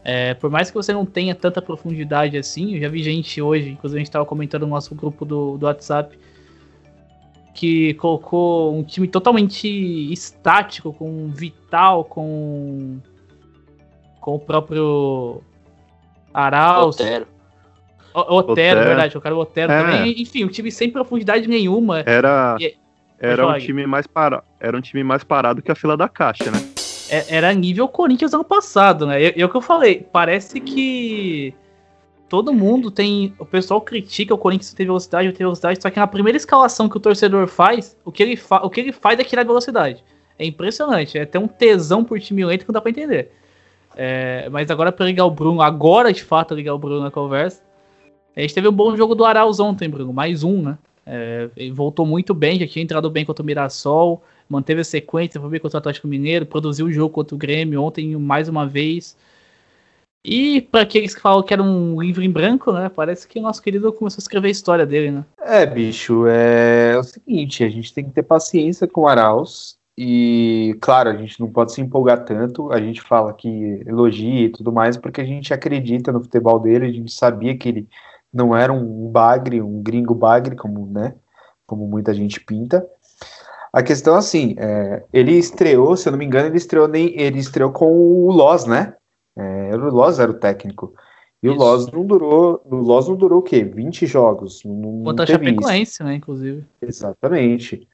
[0.05, 3.70] É, por mais que você não tenha tanta profundidade assim, eu já vi gente hoje,
[3.70, 6.16] inclusive a gente estava comentando no nosso grupo do, do WhatsApp,
[7.53, 9.66] que colocou um time totalmente
[10.12, 13.01] estático, com Vital, com,
[14.27, 15.41] com o próprio
[16.35, 16.97] Arauz.
[16.97, 17.27] Otero.
[18.12, 18.81] O- Otero, Otero.
[18.81, 19.81] verdade, o cara Otero É.
[19.83, 20.21] também.
[20.21, 22.01] Enfim, um time sem profundidade nenhuma.
[22.01, 22.75] Era, E-
[23.21, 26.09] era falar, um time mais para, era um time mais parado que a fila da
[26.09, 26.59] caixa, né?
[27.09, 29.23] É- era nível Corinthians ano passado, né?
[29.23, 30.05] É é o que eu falei.
[30.12, 31.55] Parece que
[32.29, 33.33] todo mundo tem.
[33.39, 36.97] O pessoal critica o Corinthians ter velocidade, ter velocidade, só que na primeira escalação que
[36.97, 40.03] o torcedor faz, o que ele, fa o que ele faz é tirar velocidade.
[40.37, 41.17] É impressionante.
[41.17, 43.31] É até um tesão por time lento que não dá pra entender.
[43.97, 47.63] É, mas agora pra ligar o Bruno, agora de fato ligar o Bruno na conversa.
[48.37, 50.13] A gente teve um bom jogo do Arauz ontem, Bruno.
[50.13, 50.79] Mais um, né?
[51.07, 55.41] É, ele voltou muito bem, já tinha entrado bem contra o Mirassol, manteve a sequência,
[55.41, 58.67] foi bem contra o Atlético Mineiro, produziu o jogo contra o Grêmio ontem mais uma
[58.67, 59.17] vez.
[60.23, 62.89] E para aqueles que falam que era um livro em branco, né?
[62.89, 65.25] Parece que o nosso querido começou a escrever a história dele, né?
[65.41, 70.77] É, bicho, é o seguinte, a gente tem que ter paciência com o Arauz e,
[70.81, 74.71] claro, a gente não pode se empolgar tanto, a gente fala que elogia e tudo
[74.71, 77.89] mais, porque a gente acredita no futebol dele, a gente sabia que ele
[78.33, 81.15] não era um bagre, um gringo bagre, como, né,
[81.67, 82.87] como muita gente pinta.
[83.73, 87.39] A questão, assim, é, ele estreou, se eu não me engano, ele estreou, nem, ele
[87.39, 88.95] estreou com o Loz, né?
[89.37, 90.95] É, o Loz era o técnico.
[91.43, 91.61] E o Isso.
[91.61, 92.63] Loz não durou.
[92.65, 93.63] O Loz não durou o quê?
[93.63, 94.63] 20 jogos.
[94.65, 95.55] Não, não Contra a teve isso.
[95.55, 96.15] Chapecoense, né?
[96.15, 96.65] Inclusive.
[96.81, 97.87] Exatamente.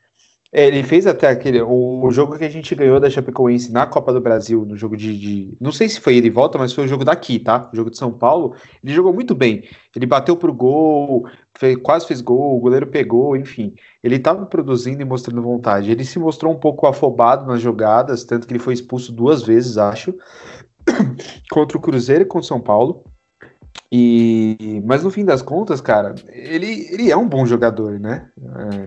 [0.55, 1.63] É, Ele fez até aquele.
[1.63, 5.19] O jogo que a gente ganhou da Chapecoense na Copa do Brasil, no jogo de,
[5.19, 7.71] de- Não sei se foi ele volta, mas foi o jogo daqui, tá?
[7.73, 8.55] O jogo de São Paulo.
[8.85, 9.67] Ele jogou muito bem.
[9.97, 13.75] Ele bateu pro gol, fez- quase fez gol, o goleiro pegou, enfim.
[14.05, 15.91] Ele estava produzindo e mostrando vontade.
[15.91, 19.79] Ele se mostrou um pouco afobado nas jogadas, tanto que ele foi expulso duas vezes,
[19.79, 20.15] acho.
[21.51, 23.05] contra o Cruzeiro e contra o São Paulo.
[23.95, 28.31] E, mas no fim das contas, cara, ele, ele é um bom jogador, né?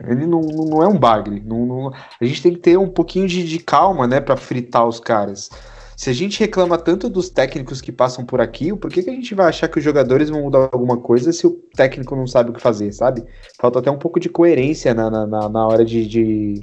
[0.07, 1.41] É, ele não, não é um bagre.
[1.45, 4.87] Não, não- a gente tem que ter um pouquinho de, de calma, né, Pra fritar
[4.87, 5.49] os caras.
[5.95, 9.13] Se a gente reclama tanto dos técnicos que passam por aqui, por que, que a
[9.13, 12.49] gente vai achar que os jogadores vão mudar alguma coisa se o técnico não sabe
[12.49, 13.23] o que fazer, sabe?
[13.61, 16.59] Falta até um pouco de coerência na, na, na- na hora de, de,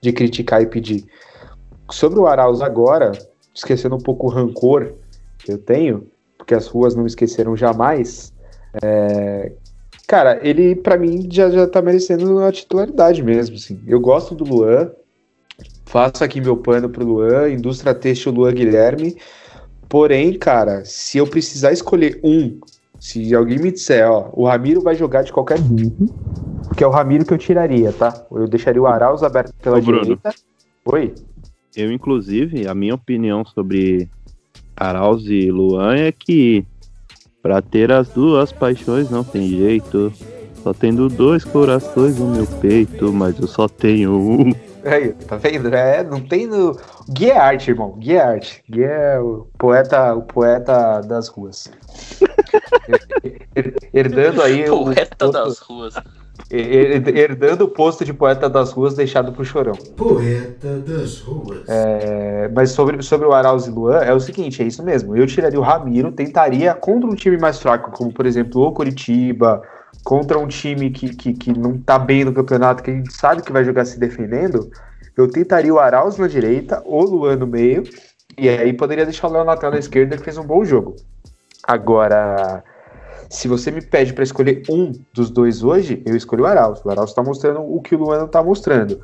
[0.00, 1.04] de criticar e pedir.
[1.90, 3.12] Sobre o Arauz agora,
[3.54, 4.94] esquecendo um pouco o rancor
[5.38, 6.06] que eu tenho,
[6.36, 8.32] porque as ruas não me esqueceram jamais.
[8.82, 9.52] é,
[10.06, 13.80] Cara, ele pra mim já, já tá merecendo a titularidade mesmo, assim.
[13.86, 14.90] Eu gosto do Luan,
[15.84, 19.16] faço aqui meu pano pro Luan, indústria têxtil Luan Guilherme.
[19.88, 22.60] Porém, cara, se eu precisar escolher um,
[23.00, 26.08] se alguém me disser, ó, o Ramiro vai jogar de qualquer jeito,
[26.76, 28.26] que é o Ramiro que eu tiraria, tá?
[28.30, 30.02] Eu deixaria o Arauz aberto pela Ô, Bruno.
[30.04, 30.32] direita.
[30.84, 31.14] Oi?
[31.76, 34.08] Eu, inclusive, a minha opinião sobre
[34.76, 36.64] Arauz e Luan é que
[37.42, 40.12] pra ter as duas paixões não tem jeito.
[40.62, 44.52] Só tendo dois corações no meu peito, mas eu só tenho um.
[44.84, 45.72] Aí, tá vendo?
[45.74, 46.76] É, não tem no.
[47.08, 47.96] Gui é arte, irmão.
[47.98, 48.62] Gui é arte.
[48.70, 51.70] Gui é o poeta, o poeta das ruas.
[53.54, 55.94] Her- Herdando aí o Poeta posto- das ruas.
[56.50, 59.74] Her- herdando o posto de poeta das ruas deixado pro chorão.
[59.96, 61.68] Poeta das ruas.
[61.68, 65.16] É, mas sobre, sobre o Arauz e Luan, é o seguinte, é isso mesmo.
[65.16, 69.62] Eu tiraria o Ramiro, tentaria contra um time mais fraco, como por exemplo o Curitiba,
[70.04, 73.42] contra um time que, que, que não tá bem no campeonato, que a gente sabe
[73.42, 74.70] que vai jogar se defendendo.
[75.16, 77.82] Eu tentaria o Arauz na direita, o Luan no meio,
[78.38, 80.94] e aí poderia deixar o Léo Natal na esquerda, que fez um bom jogo.
[81.66, 82.62] Agora,
[83.28, 86.80] se você me pede para escolher um dos dois hoje, eu escolho o Arauz.
[86.84, 89.00] O Arauz tá mostrando o que o Luan não tá mostrando.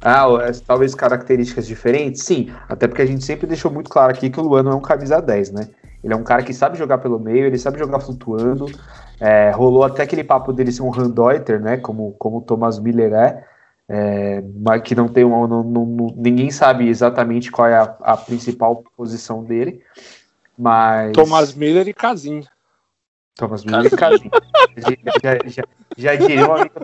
[0.00, 2.22] Ah, é, talvez características diferentes?
[2.24, 4.74] Sim, até porque a gente sempre deixou muito claro aqui que o Luan não é
[4.74, 5.68] um camisa 10, né?
[6.02, 8.66] Ele é um cara que sabe jogar pelo meio, ele sabe jogar flutuando.
[9.20, 11.76] É, rolou até aquele papo dele ser um Randeuter, né?
[11.76, 13.44] Como, como o Thomas Miller é,
[13.86, 18.16] é, mas que não tem um, não- não- ninguém sabe exatamente qual é a, a
[18.16, 19.82] principal posição dele.
[20.58, 21.12] Mas.
[21.12, 22.42] Thomas Miller e Casim.
[23.40, 24.30] Thomas Miller e Casim.
[25.22, 25.64] já, já,
[25.96, 26.74] já diria um amigo.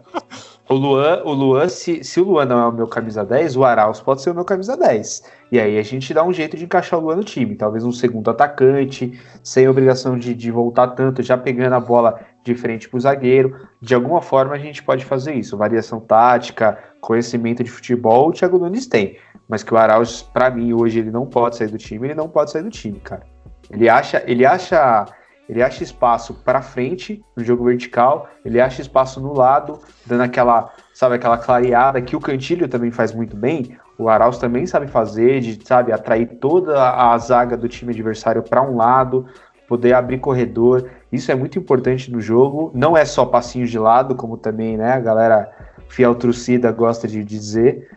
[0.69, 3.65] O Luan, o Luan se, se o Luan não é o meu camisa 10, o
[3.65, 5.23] Arauz pode ser o meu camisa 10.
[5.53, 7.55] E aí a gente dá um jeito de encaixar o Luan no time.
[7.55, 12.55] Talvez um segundo atacante, sem obrigação de, de voltar tanto, já pegando a bola de
[12.55, 13.55] frente pro zagueiro.
[13.81, 15.57] De alguma forma a gente pode fazer isso.
[15.57, 19.19] Variação tática, conhecimento de futebol, o Thiago Nunes tem.
[19.49, 22.29] Mas que o Arauz, pra mim, hoje ele não pode sair do time, ele não
[22.29, 23.23] pode sair do time, cara.
[23.71, 25.07] Ele acha, ele acha,
[25.49, 30.73] ele acha espaço para frente no jogo vertical, ele acha espaço no lado, dando aquela,
[30.93, 33.77] sabe, aquela clareada que o Cantilho também faz muito bem.
[33.99, 38.63] O Arauz também sabe fazer, de, sabe, atrair toda a zaga do time adversário para
[38.63, 39.27] um lado,
[39.69, 40.91] poder abrir corredor.
[41.11, 42.71] Isso é muito importante no jogo.
[42.75, 45.51] Não é só passinhos de lado, como também, né, a galera
[45.89, 47.89] fiel torcida gosta de dizer.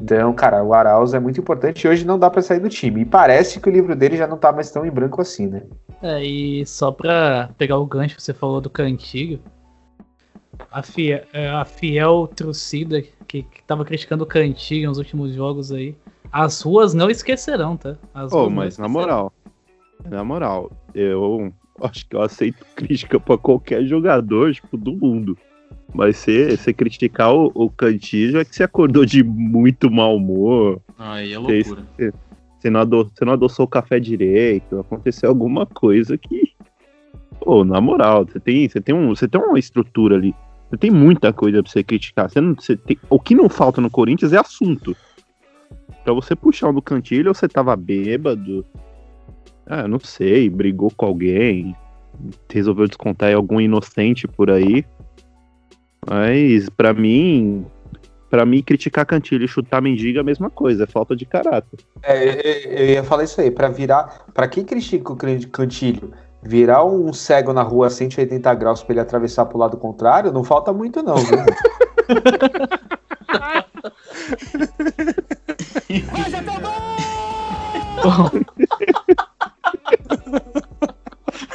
[0.00, 3.02] Então, cara, o Arauz é muito importante e hoje não dá para sair do time.
[3.02, 5.62] E parece que o livro dele já não tá mais tão em branco assim, né?
[6.02, 9.40] É, e só pra pegar o gancho que você falou do Cantilho,
[10.70, 11.22] a fiel,
[11.58, 15.94] a fiel torcida que, que tava criticando o Cantilho nos últimos jogos aí,
[16.32, 17.96] as ruas não esquecerão, tá?
[18.14, 19.32] As não mas na moral,
[20.08, 25.36] na moral, eu acho que eu aceito crítica pra qualquer jogador, tipo, do mundo.
[25.92, 30.80] Mas você, você criticar o, o Cantillo é que você acordou de muito mau humor.
[30.98, 31.86] Aí é loucura.
[31.96, 32.12] você-
[32.58, 36.52] você não ado- você não adoçou o café direito, aconteceu alguma coisa que.
[37.40, 40.34] Pô, na moral, você tem, você tem, um, você tem uma estrutura ali.
[40.68, 42.30] Você tem muita coisa pra você criticar.
[42.30, 44.94] Você não, você tem, o que não falta no Corinthians é assunto.
[46.04, 48.64] Pra você puxar um do Cantilho, você tava bêbado.
[49.66, 51.74] Ah, não sei, brigou com alguém,
[52.52, 54.84] resolveu descontar em algum inocente por aí.
[56.10, 57.64] Mas pra mim,
[58.28, 61.80] Pra mim criticar Cantilho e chutar mendiga é a mesma coisa, é falta de caráter.
[62.00, 64.24] É, eu, eu ia falar isso aí, pra virar.
[64.32, 68.92] Pra quem critica o Can- Cantilho, virar um cego na rua a 180 graus pra
[68.92, 71.38] ele atravessar pro lado contrário, não falta muito, não, viu?
[73.28, 73.64] Ai,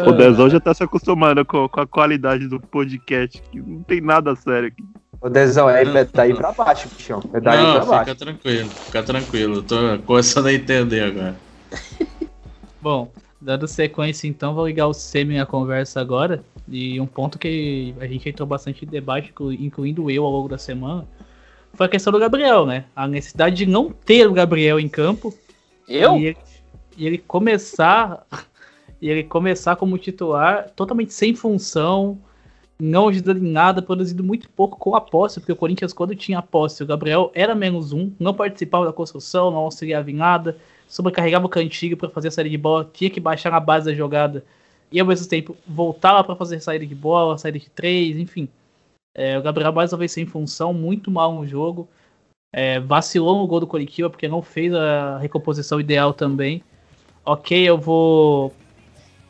[0.06, 4.00] O Dezão já tá se acostumando com, com a qualidade do podcast, que não tem
[4.00, 4.84] nada sério aqui.
[5.20, 7.22] O Dezão, é, é daí pra baixo, bichão.
[7.34, 8.14] É daí Não, pra fica baixo.
[8.16, 9.54] tranquilo, fica tranquilo.
[9.56, 11.36] Eu tô começando a entender agora.
[12.80, 13.10] Bom,
[13.40, 16.42] dando sequência então, vou ligar o Semi à conversa agora.
[16.68, 20.48] E um ponto que a gente entrou bastante em debate, inclu- incluindo eu ao longo
[20.48, 21.04] da semana,
[21.74, 22.84] foi a questão do Gabriel, né?
[22.96, 25.34] A necessidade de não ter o Gabriel em campo.
[25.88, 26.16] Eu?
[26.16, 26.36] E ele,
[26.96, 28.24] e ele começar.
[29.00, 32.18] E ele começar como titular totalmente sem função,
[32.78, 36.38] não ajudando em nada, produzindo muito pouco com a posse, porque o Corinthians, quando tinha
[36.38, 40.56] a posse, o Gabriel era menos um, não participava da construção, não auxiliava em nada,
[40.88, 43.94] sobrecarregava o cantigo para fazer a saída de bola, tinha que baixar na base da
[43.94, 44.44] jogada
[44.92, 48.48] e ao mesmo tempo voltava para fazer saída de bola, saída de três, enfim.
[49.14, 51.88] É, o Gabriel mais uma vez sem função, muito mal no jogo.
[52.52, 56.62] É, vacilou no gol do Curitiba porque não fez a recomposição ideal também.
[57.24, 58.52] Ok, eu vou.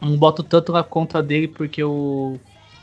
[0.01, 2.39] Não boto tanto na conta dele porque o,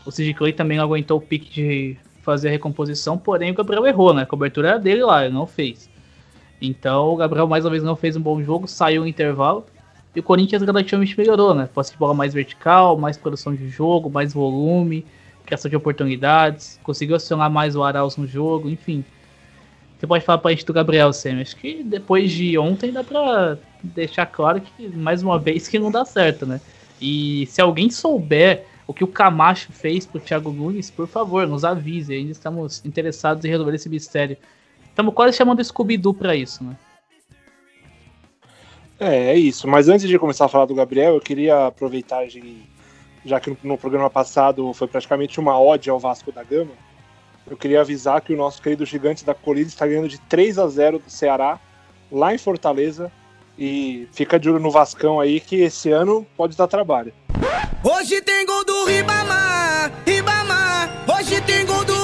[0.06, 3.86] o Sid Clay também não aguentou o pique de fazer a recomposição, porém o Gabriel
[3.86, 4.24] errou, né?
[4.24, 5.90] A cobertura era dele lá, ele não fez.
[6.62, 9.66] Então o Gabriel mais uma vez não fez um bom jogo, saiu no intervalo.
[10.16, 11.70] E o Corinthians gradativamente melhorou, né?
[11.74, 15.06] Posse de bola mais vertical, mais produção de jogo, mais volume,
[15.46, 19.04] criação de oportunidades, conseguiu acionar mais o Arauz no jogo, enfim.
[19.98, 21.42] Você pode falar pra gente do Gabriel, Sam?
[21.42, 25.90] Acho que depois de ontem dá pra deixar claro que, mais uma vez, que não
[25.90, 26.62] dá certo, né?
[27.00, 31.66] E se alguém souber o que o Camacho fez pro Thiago Nunes, por favor, nos
[31.66, 32.14] avise.
[32.14, 34.38] Ainda estamos interessados em resolver esse mistério.
[34.90, 36.76] Estamos quase chamando o Scooby-Doo pra isso, né?
[39.00, 39.68] É, é isso.
[39.68, 42.64] Mas antes de começar a falar do Gabriel, eu queria aproveitar, de,
[43.26, 46.72] já que no, programa passado foi praticamente uma ode ao Vasco da Gama,
[47.46, 50.68] eu queria avisar que o nosso querido gigante da Colina está ganhando de 3 a
[50.68, 51.60] 0 do Ceará,
[52.12, 53.12] lá em Fortaleza.
[53.58, 57.12] E fica de olho no Vascão aí, que esse ano pode dar trabalho.
[57.84, 61.04] Hoje tem gol do Ribamar, Ribamar.
[61.08, 61.97] Hoje tem gol do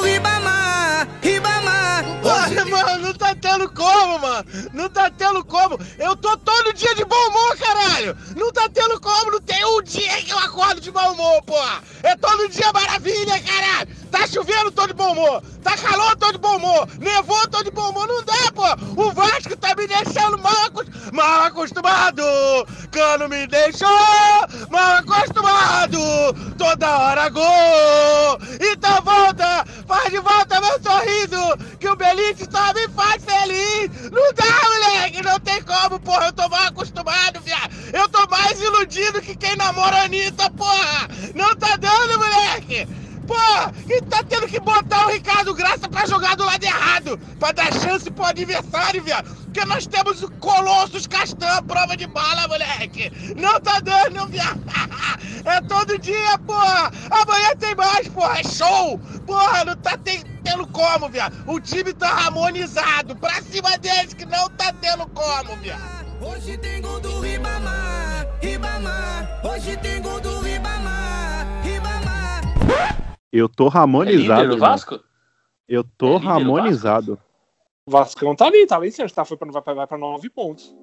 [3.83, 4.45] como, mano.
[4.73, 5.77] Não tá tendo como.
[5.99, 8.17] Eu tô todo dia de bom humor, caralho.
[8.35, 9.31] Não tá tendo como.
[9.31, 11.81] Não tem um dia que eu acordo de bom humor, porra.
[12.01, 13.89] É todo dia maravilha, caralho.
[14.09, 15.43] Tá chovendo, tô de bom humor.
[15.63, 16.87] Tá calor, tô de bom humor.
[16.99, 18.07] Nevou, tô de bom humor.
[18.07, 19.01] Não dá, pô.
[19.01, 20.69] O Vasco tá me deixando mal,
[21.11, 22.23] mal acostumado.
[22.91, 23.89] Cano me deixou
[24.69, 25.97] mal acostumado.
[26.57, 28.39] Toda hora gol.
[28.61, 31.57] Então volta, faz de volta meu sorriso.
[31.79, 33.72] Que o Belite só me faz feliz.
[34.11, 35.21] Não dá, moleque.
[35.21, 36.27] Não tem como, porra.
[36.27, 37.73] Eu tô mal acostumado, viado.
[37.91, 41.07] Eu tô mais iludido que quem namora a Anitta, porra.
[41.35, 42.87] Não tá dando, moleque.
[43.33, 47.51] Porra, e tá tendo que botar o Ricardo Graça pra jogar do lado errado, pra
[47.51, 49.27] dar chance pro adversário, viado.
[49.45, 53.11] Porque nós temos o Colossus Castan, prova de bala, moleque.
[53.35, 54.61] Não tá dando, viado.
[55.45, 56.89] É todo dia, porra.
[57.11, 58.39] Amanhã tem mais, porra.
[58.39, 58.97] É show.
[59.25, 61.35] Porra, não tá tem- tendo como, viado.
[61.47, 63.13] O time tá harmonizado.
[63.17, 65.81] Pra cima deles que não tá tendo como, viado.
[66.21, 69.41] Hoje tem gol do Ribamar, Ribamar.
[69.43, 70.92] Hoje tem gol do Ribamar.
[73.33, 74.13] Eu tô ramonizado.
[74.19, 74.69] É líder do irmão.
[74.69, 74.99] Vasco?
[75.67, 77.19] Eu tô É líder ramonizado.
[77.87, 80.29] O Vascão tá ali, tá em cima, tá, foi pra, vai, pra, vai pra nove
[80.29, 80.73] pontos.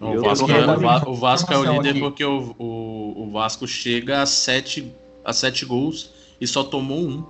[0.00, 2.00] Não, Eu o, Vasco é, o Va- o Vasco é o líder aqui.
[2.00, 4.92] porque o, o, o Vasco chega a sete,
[5.24, 7.24] a sete gols e só tomou um.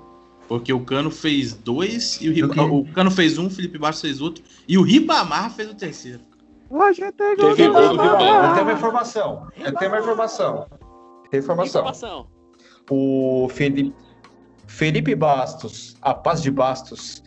[0.46, 4.00] Porque o Cano fez dois e o, Ri- o Cano fez um, o Felipe Bastos
[4.02, 6.20] fez outro e o Ribamar fez o terceiro.
[7.36, 8.44] Teve gol do Ribamar.
[8.50, 9.48] Eu tenho uma informação.
[9.58, 10.66] Eu tenho uma informação.
[11.30, 11.80] Tem informação.
[11.82, 12.26] Informação.
[12.90, 13.94] O Felipe,
[14.68, 17.24] Felipe Bastos, a Paz de Bastos,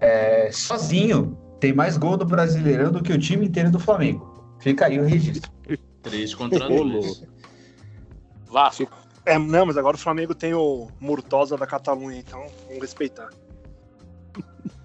[0.00, 4.54] é, sozinho tem mais gol do Brasileirão do que o time inteiro do Flamengo.
[4.60, 5.50] Fica aí o registro.
[6.02, 7.24] Três contra dois.
[8.46, 8.86] Vasco.
[9.24, 13.30] É, não, mas agora o Flamengo tem o Murtosa da Catalunha, então vamos respeitar.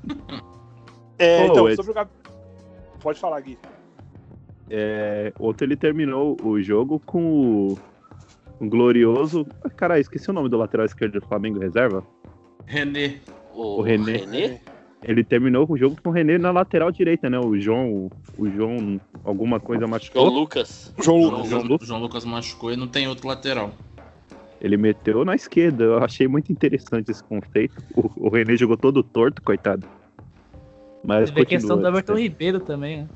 [1.22, 2.10] É, então, sobre o Gab...
[3.02, 3.60] Pode falar, Gui.
[4.70, 7.80] É, ontem ele terminou o jogo com o
[8.62, 9.46] glorioso.
[9.64, 12.04] Ah, Cara, esqueci o nome do lateral esquerdo do Flamengo reserva.
[12.66, 13.16] René.
[13.54, 14.18] O, O René.
[14.18, 14.62] René?
[15.02, 17.40] Ele terminou o jogo com o René na lateral direita, né?
[17.40, 20.28] O João, o João, alguma coisa João machucou.
[20.30, 20.94] Lucas.
[21.02, 21.50] João João, Lucas.
[21.50, 23.72] João- João Lucas machucou e não tem outro lateral.
[24.62, 25.86] Ele meteu na esquerda.
[25.86, 27.82] Eu achei muito interessante esse conceito.
[27.96, 29.88] O, o René jogou todo torto, coitado.
[31.02, 31.90] Mas Teve a questão do continua.
[32.00, 33.08] Everton Ribeiro também, né?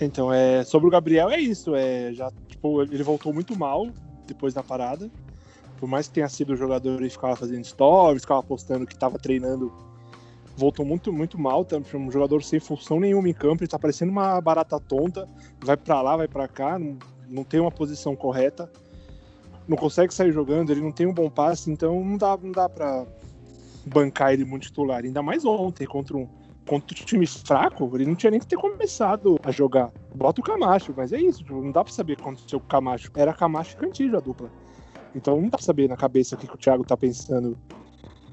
[0.00, 1.74] Então, é, sobre o Gabriel é isso.
[1.74, 3.88] É, já, tipo, ele voltou muito mal
[4.26, 5.10] depois da parada.
[5.78, 9.18] Por mais que tenha sido o jogador e ficava fazendo stories, ficava postando que tava
[9.18, 9.72] treinando,
[10.56, 11.64] voltou muito, muito mal.
[11.64, 15.28] Tá, um jogador sem função nenhuma em campo, ele tá parecendo uma barata tonta.
[15.62, 18.70] Vai pra lá, vai pra cá, não, não tem uma posição correta.
[19.66, 22.68] Não consegue sair jogando, ele não tem um bom passe, então não dá, não dá
[22.68, 23.06] pra
[23.86, 25.04] bancar ele muito titular.
[25.04, 26.28] Ainda mais ontem, contra um,
[26.70, 29.90] contra um time fraco, ele não tinha nem que ter começado a jogar.
[30.14, 32.66] Bota o Camacho, mas é isso, tipo, não dá pra saber o que aconteceu com
[32.66, 33.10] o Camacho.
[33.16, 34.48] Era Camacho e Cantillo a dupla.
[35.12, 37.58] Então não dá pra saber na cabeça o que, que o Thiago tá pensando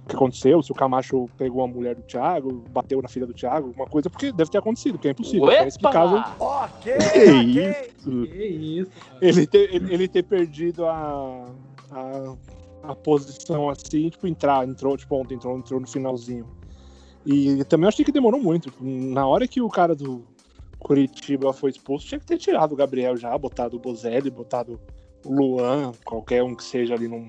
[0.03, 3.33] o que aconteceu, se o Camacho pegou a mulher do Thiago, bateu na filha do
[3.33, 5.51] Thiago, alguma coisa, porque deve ter acontecido, porque é impossível.
[5.51, 6.69] É inexplicável Opa!
[6.79, 8.21] Que isso?
[8.23, 8.91] Que isso.
[9.19, 11.45] ele ter, ele, ele ter perdido a,
[11.91, 12.35] a,
[12.83, 16.45] a posição assim, tipo, entrar, entrou, tipo, ontem entrou, entrou no finalzinho.
[17.29, 18.71] E também achei que demorou muito.
[18.81, 20.25] Na hora que o cara do
[20.79, 24.79] Curitiba foi expulso, tinha que ter tirado o Gabriel já, botado o Bozelli, botado
[25.25, 27.09] o Luan, qualquer um que seja ali.
[27.09, 27.27] Não,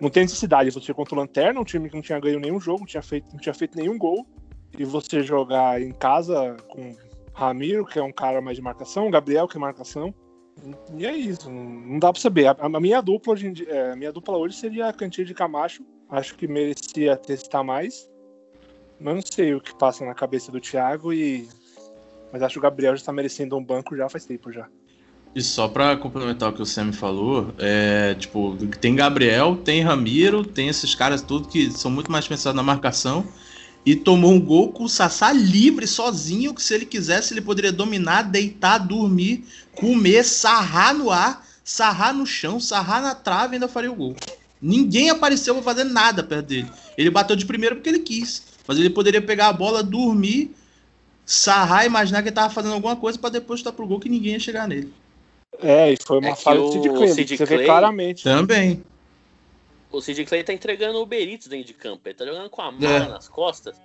[0.00, 0.70] não tem necessidade.
[0.70, 3.32] Você contra o Lanterna, um time que não tinha ganho nenhum jogo, não tinha feito,
[3.32, 4.24] não tinha feito nenhum gol,
[4.78, 6.94] e você jogar em casa com
[7.34, 10.14] Ramiro, que é um cara mais de marcação, Gabriel, que é marcação.
[10.96, 12.54] E é isso, não dá pra saber.
[12.58, 15.82] A, minha dupla hoje dia- é, minha dupla hoje seria a Cantilho de Camacho.
[16.08, 18.08] Acho que merecia testar mais.
[19.02, 21.48] Mas não sei o que passa na cabeça do Thiago e.
[22.32, 24.66] Mas acho que o Gabriel já tá merecendo um banco já faz tempo já.
[25.34, 30.44] E só pra complementar o que o Sam falou, é tipo, tem Gabriel, tem Ramiro,
[30.44, 33.26] tem esses caras tudo que são muito mais pensados na marcação.
[33.84, 37.72] E tomou um gol com o Sassá livre, sozinho, que se ele quisesse, ele poderia
[37.72, 43.66] dominar, deitar, dormir, comer, sarrar no ar, sarrar no chão, sarrar na trave e ainda
[43.66, 44.14] faria o gol.
[44.60, 46.70] Ninguém apareceu pra fazer nada perto dele.
[46.96, 48.51] Ele bateu de primeiro porque ele quis.
[48.66, 50.54] Mas ele poderia pegar a bola, dormir,
[51.26, 54.32] sarrar, imaginar que ele tava fazendo alguma coisa pra depois chutar pro gol que ninguém
[54.34, 54.92] ia chegar nele.
[55.60, 57.08] É, e foi uma É que falha do Sid Clay.
[57.08, 58.24] Sid Você vê Clay- claramente.
[58.24, 58.82] Também.
[59.90, 62.00] O Sid Clay tá entregando o Uber Eats dentro de campo.
[62.06, 63.08] Ele tá jogando com a mala É.
[63.08, 63.76] nas costas.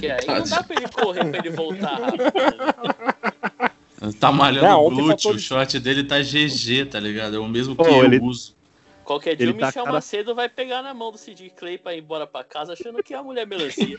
[0.00, 2.24] Que aí não dá pra ele correr pra ele voltar rápido.
[4.00, 4.12] né?
[4.18, 7.36] Tá malhando Não, o ontem glúteo, faltou- o short dele tá GG, tá ligado?
[7.36, 8.56] É o mesmo que Pô, eu ele- uso.
[9.10, 11.76] Qualquer dia Ele o tá Michel cara- Macedo vai pegar na mão do Sid Clay
[11.76, 13.98] pra ir embora pra casa achando que é a mulher melancia.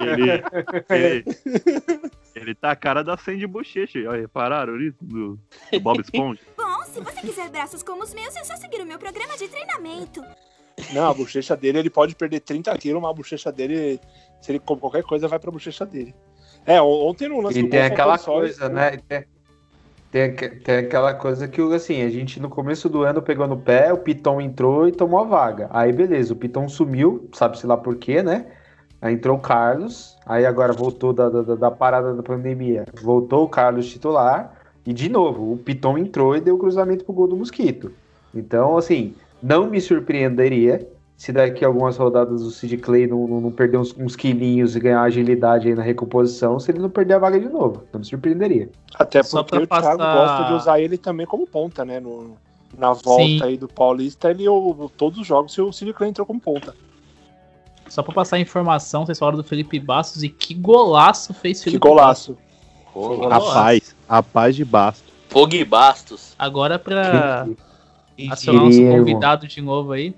[0.00, 0.42] Ele,
[0.90, 1.24] ele,
[2.34, 3.98] ele tá a cara da Sandy Bochecha.
[4.08, 4.98] Olha, repararam isso?
[5.00, 5.38] Do,
[5.72, 6.40] do Bob Esponja?
[6.54, 9.48] Bom, se você quiser braços como os meus, é só seguir o meu programa de
[9.48, 10.22] treinamento.
[10.92, 13.98] Não, a bochecha dele, ele pode perder 30 quilos, mas a bochecha dele,
[14.42, 16.14] se ele come qualquer coisa, vai pra bochecha dele.
[16.66, 18.98] É, on- ontem no lance E do tem aquela coisa, né?
[19.08, 19.24] Tem,
[20.16, 23.92] tem, tem aquela coisa que, assim, a gente no começo do ano pegou no pé,
[23.92, 25.68] o Piton entrou e tomou a vaga.
[25.70, 28.46] Aí, beleza, o Piton sumiu, sabe-se lá por quê, né?
[29.02, 32.86] Aí entrou o Carlos, aí agora voltou da, da, da parada da pandemia.
[33.02, 34.56] Voltou o Carlos titular,
[34.86, 37.92] e de novo, o Piton entrou e deu cruzamento pro gol do Mosquito.
[38.34, 43.40] Então, assim, Não me surpreenderia se daqui a algumas rodadas o Sid Clay não, não,
[43.40, 47.14] não perder uns, uns quilinhos e ganhar agilidade aí na recomposição, se ele não perder
[47.14, 47.84] a vaga de novo.
[47.92, 48.68] Não me surpreenderia.
[48.94, 51.98] Até porque o Thiago gosta de usar ele também como ponta, né?
[52.00, 52.36] No,
[52.76, 53.42] na volta Sim.
[53.42, 56.74] aí do Paulista, ele o, todos os jogos o Cid Clay entrou como ponta.
[57.88, 61.64] Só pra passar a informação, vocês falaram do Felipe Bastos e que golaço fez Que
[61.64, 62.36] Felipe golaço.
[62.92, 65.04] Pô, A paz, a paz de basto.
[65.28, 66.34] Pog Bastos.
[66.38, 67.46] Agora pra
[68.16, 68.98] Quem acionar nosso diria, irmão?
[68.98, 70.14] convidado de novo aí.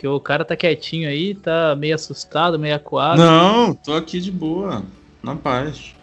[0.00, 3.18] Que o cara tá quietinho aí, tá meio assustado, meio acuado.
[3.18, 4.82] Não, tô aqui de boa.
[5.22, 5.94] Na paz.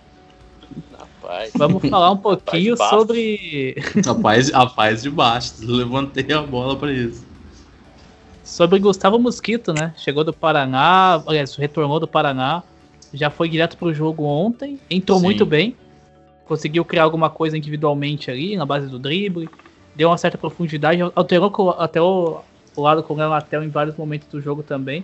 [0.95, 1.51] Rapaz.
[1.55, 3.75] Vamos falar um pouquinho sobre,
[4.05, 5.67] A paz, a paz de Bastos.
[5.67, 7.25] Levantei a bola pra isso.
[8.43, 9.95] sobre Gustavo Mosquito, né?
[9.97, 12.61] Chegou do Paraná, aliás, retornou do Paraná,
[13.11, 15.25] já foi direto pro jogo ontem, entrou Sim.
[15.25, 15.75] muito bem,
[16.45, 19.49] conseguiu criar alguma coisa individualmente ali, na base do drible,
[19.95, 22.41] deu uma certa profundidade, alterou até o,
[22.81, 25.03] o lado com o Léo Natel em vários momentos do jogo também.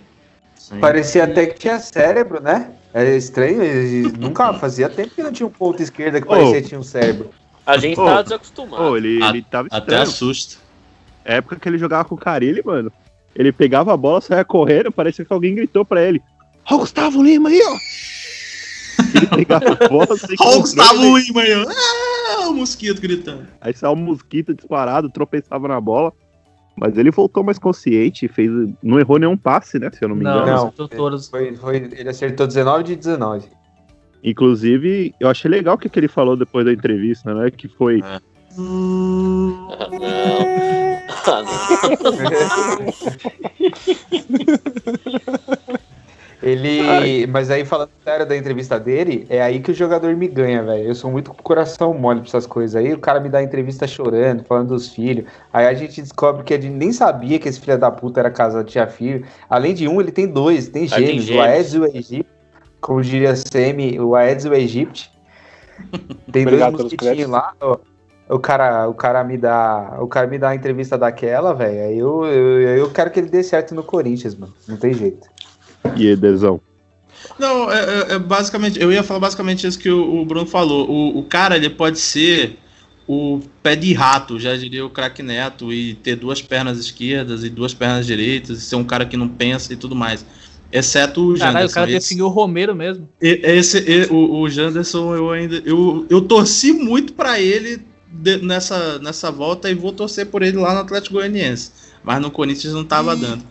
[0.56, 0.78] Sim.
[0.78, 2.72] Parecia até que tinha cérebro, né?
[2.92, 6.68] É estranho, ele nunca fazia tempo que não tinha um ponto esquerda que parecia que
[6.68, 7.30] tinha um cérebro.
[7.66, 8.82] A gente Ô, tá desacostumado.
[8.82, 10.56] Pô, ele, A- ele tava Até assusta.
[11.24, 12.92] época que ele jogava com o Carilli, mano,
[13.34, 16.22] ele pegava a bola, saia correndo, parecia que alguém gritou pra ele.
[16.70, 17.76] Ó o Gustavo Lima aí, ó!
[19.14, 21.66] Ele pegava a bola, sem Olha o Gustavo Lima aí, ó.
[21.68, 23.46] Ah, o mosquito gritando.
[23.60, 26.12] Aí saiu um mosquito disparado, tropeçava na bola.
[26.76, 28.50] Mas ele voltou mais consciente, fez,
[28.82, 29.90] não errou nenhum passe, né?
[29.92, 30.46] Se eu não me Não, engano.
[30.46, 30.56] Não.
[30.56, 31.28] acertou todos.
[31.28, 33.48] Foi, foi, ele acertou 19 de 19.
[34.22, 37.50] Inclusive, eu achei legal o que, que ele falou depois da entrevista, né?
[37.50, 38.02] Que foi.
[38.02, 38.20] Ah,
[38.56, 39.68] não.
[41.26, 41.54] Ah, não.
[46.44, 47.26] Ele.
[47.28, 50.88] Mas aí, falando sério da entrevista dele, é aí que o jogador me ganha, velho.
[50.88, 52.76] Eu sou muito com o coração mole pra essas coisas.
[52.76, 55.24] Aí o cara me dá entrevista chorando, falando dos filhos.
[55.50, 58.30] Aí a gente descobre que a gente nem sabia que esse filho da puta era
[58.30, 59.24] casado, tinha filho.
[59.48, 61.30] Além de um, ele tem dois, tem tem gêmeos.
[61.30, 61.40] o.
[61.40, 62.26] Aedes e o Egito.
[62.78, 65.08] Como diria Semi, o Aedes e o Egito.
[66.30, 67.54] Tem dois mosquitinhos lá.
[67.60, 67.78] ó.
[68.28, 71.82] O cara, o cara me dá, o cara me dá a entrevista daquela, velho.
[71.82, 74.52] Aí eu, eu, eu quero que ele dê certo no Corinthians, mano.
[74.68, 75.26] Não tem jeito.
[75.96, 76.60] E aí, Dezão?
[77.38, 78.80] Não, é, é- é basicamente.
[78.80, 80.88] Eu ia falar basicamente isso que o, o Bruno falou.
[80.90, 82.58] O, o cara, ele pode ser
[83.06, 87.50] o pé de rato, já diria o craque Neto, e ter duas pernas esquerdas e
[87.50, 90.24] duas pernas direitas, e ser um cara que não pensa e tudo mais.
[90.72, 91.52] Exceto o Janderson.
[91.52, 93.08] Caralho, o cara Esse- definiu o Romero mesmo.
[93.22, 95.62] E- Esse, e- o, o Janderson, eu ainda.
[95.64, 97.80] Eu, eu torci muito pra ele
[98.10, 101.70] de- nessa, nessa volta e vou torcer por ele lá no Atlético Goianiense.
[102.02, 103.44] Mas no Corinthians não tava dando.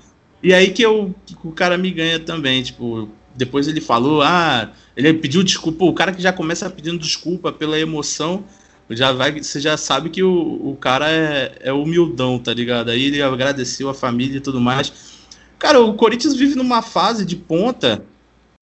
[0.43, 2.61] E aí que, eu, o cara me ganha também.
[2.61, 5.85] Tipo, depois ele falou, ah, ele pediu desculpa.
[5.85, 8.43] O cara que já começa pedindo desculpa pela emoção.
[8.89, 12.91] Já vai, você já sabe que o, o cara é, é humildão, tá ligado?
[12.91, 14.91] Aí ele agradeceu a família e tudo mais.
[15.57, 18.03] Cara, o Corinthians vive numa fase de ponta.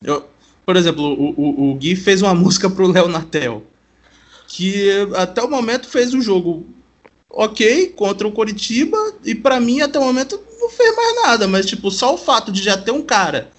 [0.04, 0.30] Eu,
[0.64, 3.66] por exemplo, o, o, o Gui fez uma música pro Léo Natel.
[4.48, 6.68] Que até o momento fez um jogo
[7.34, 8.98] ok contra o Coritiba.
[9.24, 11.48] E pra mim, até o momento, não fez mais nada.
[11.48, 13.52] Mas, tipo, só o fato de já ter um cara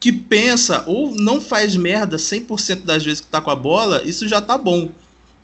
[0.00, 4.26] que pensa ou não faz merda 100% das vezes que tá com a bola, isso
[4.26, 4.90] já tá bom.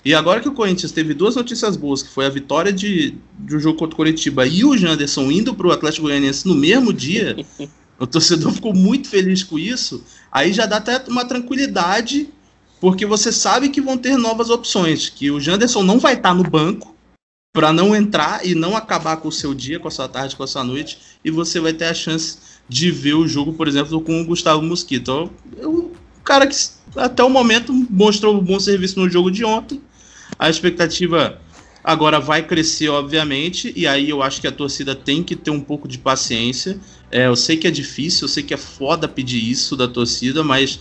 [0.03, 3.59] E agora que o Corinthians teve duas notícias boas, que foi a vitória de, do
[3.59, 7.37] jogo contra o Coritiba e o Janderson indo pro Atlético Goianiense no mesmo dia,
[8.01, 10.03] o torcedor ficou muito feliz com isso.
[10.33, 12.29] Aí já dá até uma tranquilidade,
[12.81, 16.45] porque você sabe que vão ter novas opções, que o Janderson não vai estar no
[16.45, 16.96] banco
[17.57, 20.43] para não entrar e não acabar com o seu dia, com a sua tarde, com
[20.43, 22.37] a sua noite, e você vai ter a chance
[22.69, 25.31] de ver o jogo, por exemplo, com o Gustavo Mosquito.
[25.57, 26.55] Então, é cara que
[26.95, 29.81] até o momento mostrou um bom serviço no jogo de ontem.
[30.39, 31.41] A expectativa
[31.83, 35.61] agora vai crescer, obviamente, e aí eu acho que a torcida tem que ter um
[35.61, 36.79] pouco de paciência.
[37.11, 40.45] É, eu sei que é difícil, eu sei que é foda pedir isso da torcida,
[40.45, 40.79] mas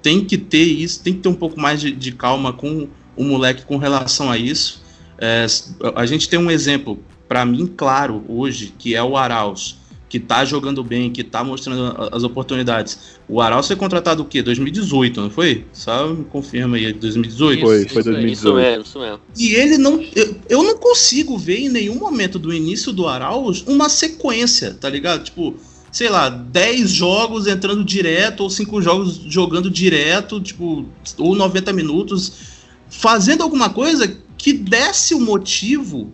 [0.00, 3.24] tem que ter isso, tem que ter um pouco mais de, de calma com o
[3.24, 4.81] moleque com relação a isso.
[5.24, 5.46] É,
[5.94, 6.98] a gente tem um exemplo,
[7.28, 9.76] para mim, claro, hoje, que é o Arauz,
[10.08, 12.98] que tá jogando bem, que tá mostrando as oportunidades.
[13.28, 14.42] O Arauz foi contratado o quê?
[14.42, 15.64] 2018, não foi?
[15.72, 17.60] Só me confirma aí, 2018?
[17.60, 18.56] Foi, foi Isso, isso 2018.
[18.56, 19.20] mesmo, isso mesmo.
[19.38, 20.04] E ele não.
[20.14, 24.90] Eu, eu não consigo ver em nenhum momento do início do Arauz uma sequência, tá
[24.90, 25.22] ligado?
[25.22, 25.54] Tipo,
[25.92, 30.84] sei lá, 10 jogos entrando direto, ou 5 jogos jogando direto, tipo,
[31.16, 32.32] ou 90 minutos,
[32.90, 36.12] fazendo alguma coisa que desse o motivo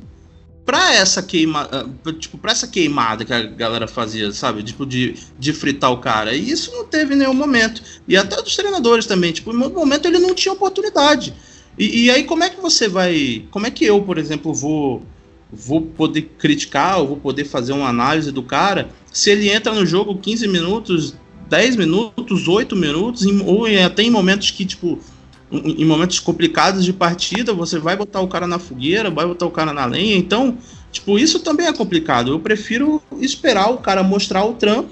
[0.66, 4.62] pra essa queima, ah, tipo, pra essa queimada que a galera fazia, sabe?
[4.62, 6.34] Tipo, de, de fritar o cara.
[6.34, 7.82] E isso não teve em nenhum momento.
[8.06, 11.32] E até dos treinadores também, tipo, em nenhum momento ele não tinha oportunidade.
[11.78, 13.46] E, e aí, como é que você vai.
[13.50, 15.02] Como é que eu, por exemplo, vou
[15.50, 19.86] vou poder criticar, ou vou poder fazer uma análise do cara se ele entra no
[19.86, 21.14] jogo 15 minutos,
[21.48, 24.98] 10 minutos, 8 minutos, ou até em momentos que, tipo,
[25.50, 29.50] em momentos complicados de partida, você vai botar o cara na fogueira, vai botar o
[29.50, 30.58] cara na lenha, então,
[30.92, 32.32] tipo, isso também é complicado.
[32.32, 34.90] Eu prefiro esperar o cara mostrar o trampo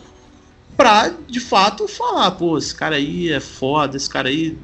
[0.76, 4.56] pra, de fato, falar, pô, esse cara aí é foda, esse cara aí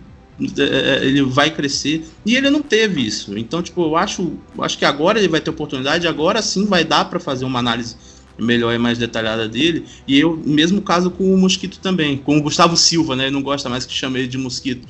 [0.59, 2.05] é, ele vai crescer.
[2.25, 3.37] E ele não teve isso.
[3.39, 7.05] Então, tipo, eu acho, acho que agora ele vai ter oportunidade, agora sim vai dar
[7.05, 7.97] pra fazer uma análise
[8.39, 9.85] melhor e mais detalhada dele.
[10.07, 13.25] E eu, mesmo caso com o Mosquito também, com o Gustavo Silva, né?
[13.25, 14.87] Ele não gosta mais que chame ele de Mosquito.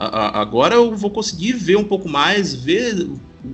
[0.00, 3.06] Agora eu vou conseguir ver um pouco mais, ver,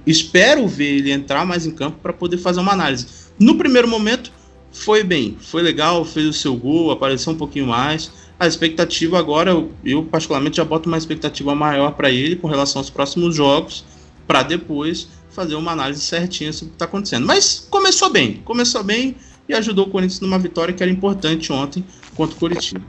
[0.07, 3.09] espero ver ele entrar mais em campo para poder fazer uma análise.
[3.37, 4.31] No primeiro momento
[4.71, 8.13] foi bem, foi legal, fez o seu gol, apareceu um pouquinho mais.
[8.39, 9.51] A expectativa agora,
[9.85, 13.85] eu, particularmente já boto uma expectativa maior para ele com relação aos próximos jogos,
[14.25, 17.27] para depois fazer uma análise certinha sobre o que está acontecendo.
[17.27, 19.17] Mas começou bem, começou bem
[19.49, 21.85] e ajudou o Corinthians numa vitória que era importante ontem
[22.15, 22.85] contra o Curitiba.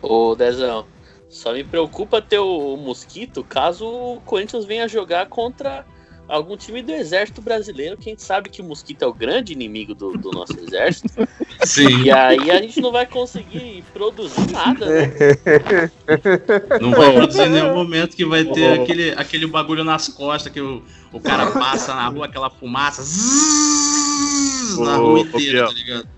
[0.00, 0.86] Ô, Dezão,
[1.34, 5.84] só me preocupa ter o Mosquito caso o Corinthians venha jogar contra
[6.28, 9.52] algum time do Exército Brasileiro, que a gente sabe que o Mosquito é o grande
[9.52, 11.28] inimigo do, do nosso Exército.
[11.66, 12.04] Sim.
[12.04, 15.10] E aí a gente não vai conseguir produzir nada, né?
[16.80, 20.60] Não vai produzir em nenhum momento que vai ter aquele, aquele bagulho nas costas que
[20.60, 20.82] o,
[21.12, 25.66] o cara passa na rua, aquela fumaça zzz, na Ô, rua inteira, Biel.
[25.66, 26.08] tá ligado?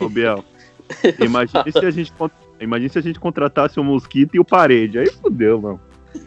[0.00, 0.44] Ô, Biel.
[1.20, 2.12] Imagina se a gente.
[2.60, 4.98] Imagina se a gente contratasse o Mosquito e o Parede.
[4.98, 5.80] Aí fudeu, mano.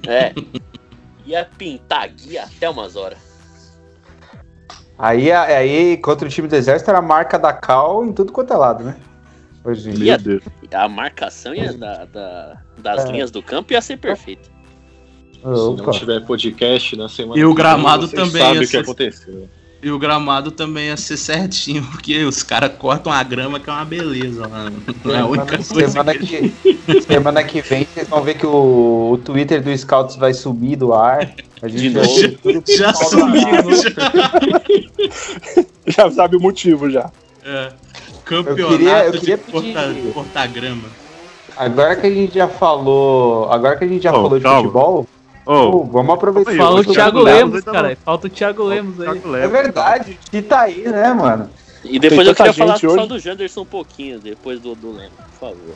[0.07, 0.33] É.
[1.25, 3.17] Ia pintar guia até umas horas.
[4.97, 8.51] Aí, aí, contra o time do Exército, era a marca da Cal em tudo quanto
[8.53, 8.97] é lado, né?
[9.63, 10.41] Hoje em Ia, dia.
[10.73, 13.11] a marcação ia da, da- das É.
[13.11, 14.49] linhas do campo ia ser perfeita.
[15.33, 18.61] Se não tiver podcast na semana E o que vem, gramado também sabem ia o
[18.61, 19.49] que ser- aconteceu.
[19.81, 23.73] E o gramado também ia ser certinho, porque os caras cortam a grama que é
[23.73, 24.69] uma beleza lá.
[25.13, 26.53] É a única coisa Semana que,
[27.07, 30.93] semana que vem vocês vão ver que o, o Twitter do Scouts vai subir do
[30.93, 31.33] ar.
[31.61, 31.93] A gente
[32.63, 33.41] que Já fala subiu,
[33.97, 34.31] lá.
[35.87, 37.09] Já sabe o motivo já.
[37.45, 37.71] É.
[38.25, 39.37] Campeonato Eu queria- eu de queria
[40.13, 40.83] cortar, grama.
[41.57, 43.51] Agora que a gente já falou.
[43.51, 44.61] Agora que a gente já Ô, falou de calma.
[44.61, 45.07] futebol,
[45.51, 46.55] Ô, pô, vamos aproveitar.
[46.55, 47.95] Falou o Thiago Thiago Lemos cara.
[47.95, 49.19] Falta o Thiago Lemos aí.
[49.41, 51.49] É verdade, o Ti tá aí, né, mano?
[51.83, 53.07] E depois eu queria falar gente só hoje.
[53.07, 55.75] do Janderson um pouquinho, depois do, do Lemos, por favor.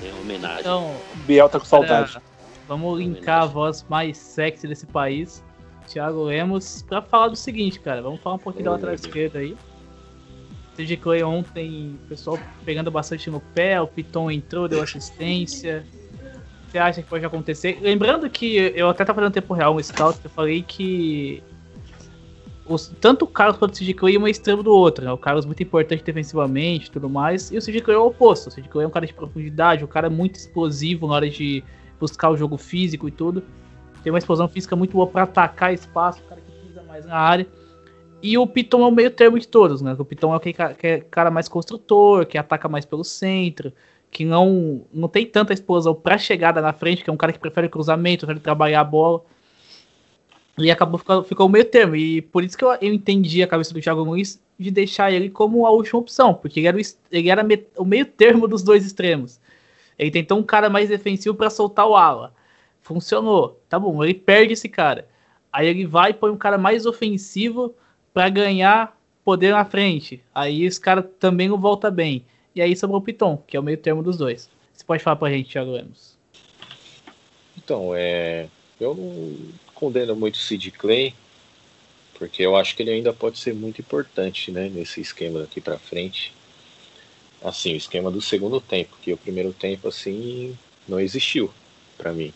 [0.00, 0.60] Tem homenagem.
[0.60, 0.94] Então,
[1.26, 2.18] Biel tá com Cara, saudade.
[2.66, 5.44] vamos linkar a voz mais sexy desse país,
[5.86, 8.00] Thiago Lemos, pra falar do seguinte, cara.
[8.00, 9.54] Vamos falar um pouquinho da lateral esquerda aí.
[10.76, 15.84] TG Clay ontem, o pessoal pegando bastante no pé, o Piton entrou, deu assistência.
[16.72, 17.78] Você acha que pode acontecer?
[17.82, 21.42] Lembrando que eu até tava fazendo tempo real um scout, eu falei que
[22.64, 25.12] os, tanto o Carlos quanto o CJ Clay é um extremo do outro, né?
[25.12, 28.48] O Carlos muito importante defensivamente tudo mais, e o CJ Clay é o oposto.
[28.48, 31.62] O CJ Clay é um cara de profundidade, um cara muito explosivo na hora de
[32.00, 33.44] buscar o jogo físico e tudo.
[34.02, 37.18] Tem uma explosão física muito boa pra atacar espaço, o cara que pisa mais na
[37.18, 37.46] área.
[38.22, 39.94] E o Piton é o meio termo de todos, né?
[39.98, 43.74] O Piton é aquele ca- que é cara mais construtor, que ataca mais pelo centro,
[44.12, 47.38] que não, não tem tanta explosão pra chegada na frente, que é um cara que
[47.38, 49.22] prefere cruzamento, prefere trabalhar a bola.
[50.58, 51.96] E acabou ficando, ficou meio termo.
[51.96, 55.30] E por isso que eu, eu entendi a cabeça do Thiago Nunes de deixar ele
[55.30, 57.46] como a última opção, porque ele era, o, ele era
[57.78, 59.40] o meio termo dos dois extremos.
[59.98, 62.34] Ele tentou um cara mais defensivo pra soltar o ala.
[62.82, 63.58] Funcionou.
[63.66, 65.08] Tá bom, ele perde esse cara.
[65.50, 67.74] Aí ele vai e põe um cara mais ofensivo
[68.12, 68.94] pra ganhar
[69.24, 70.22] poder na frente.
[70.34, 72.26] Aí esse cara também não volta bem.
[72.54, 74.48] E aí sobrou o Piton, que é o meio termo dos dois.
[74.74, 76.12] Você pode falar pra gente, Thiago Lemos?
[77.56, 78.48] Então, é,
[78.80, 79.36] eu não
[79.74, 81.14] condeno muito o Sid Clay,
[82.18, 85.78] porque eu acho que ele ainda pode ser muito importante né, nesse esquema daqui pra
[85.78, 86.32] frente.
[87.42, 91.52] Assim, o esquema do segundo tempo, que o primeiro tempo assim não existiu
[91.96, 92.32] pra mim.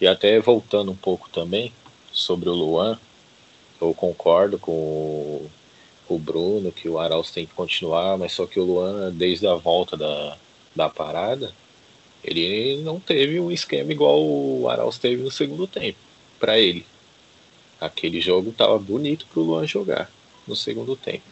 [0.00, 1.72] E até voltando um pouco também
[2.12, 2.98] sobre o Luan,
[3.80, 5.50] eu concordo com o,
[6.14, 9.54] o Bruno que o Arauz tem que continuar, mas só que o Luan, desde a
[9.54, 10.36] volta da,
[10.74, 11.52] da parada,
[12.24, 15.98] ele não teve um esquema igual o Arauz teve no segundo tempo,
[16.38, 16.84] para ele.
[17.80, 20.10] Aquele jogo tava bonito pro Luan jogar
[20.46, 21.24] no segundo tempo.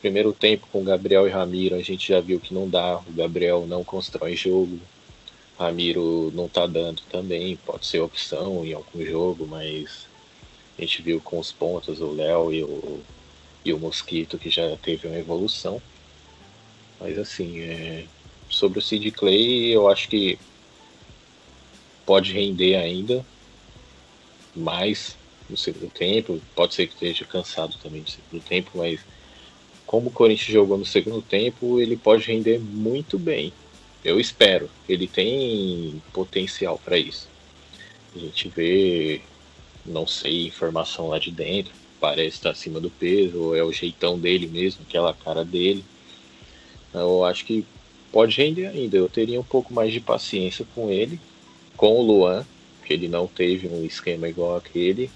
[0.00, 3.66] Primeiro tempo com Gabriel e Ramiro, a gente já viu que não dá, o Gabriel
[3.66, 4.78] não constrói jogo.
[5.58, 10.06] Ramiro não tá dando também, pode ser opção em algum jogo, mas
[10.78, 13.00] a gente viu com os pontos o Léo e o,
[13.68, 15.80] e o Mosquito que já teve uma evolução.
[17.00, 18.04] Mas assim, é,
[18.48, 20.38] sobre o Sid Clay, eu acho que
[22.04, 23.24] pode render ainda
[24.54, 25.16] mais
[25.48, 26.40] no segundo tempo.
[26.54, 29.00] Pode ser que esteja cansado também do segundo tempo, mas
[29.86, 33.52] como o Corinthians jogou no segundo tempo, ele pode render muito bem.
[34.04, 34.68] Eu espero.
[34.88, 37.28] Ele tem potencial para isso.
[38.14, 39.20] A gente vê,
[39.84, 41.72] não sei, informação lá de dentro.
[42.00, 45.84] Parece estar acima do peso, ou é o jeitão dele mesmo, aquela cara dele.
[46.94, 47.64] Eu acho que
[48.12, 48.96] pode render ainda.
[48.96, 51.20] Eu teria um pouco mais de paciência com ele,
[51.76, 52.46] com o Luan,
[52.84, 55.10] que ele não teve um esquema igual aquele.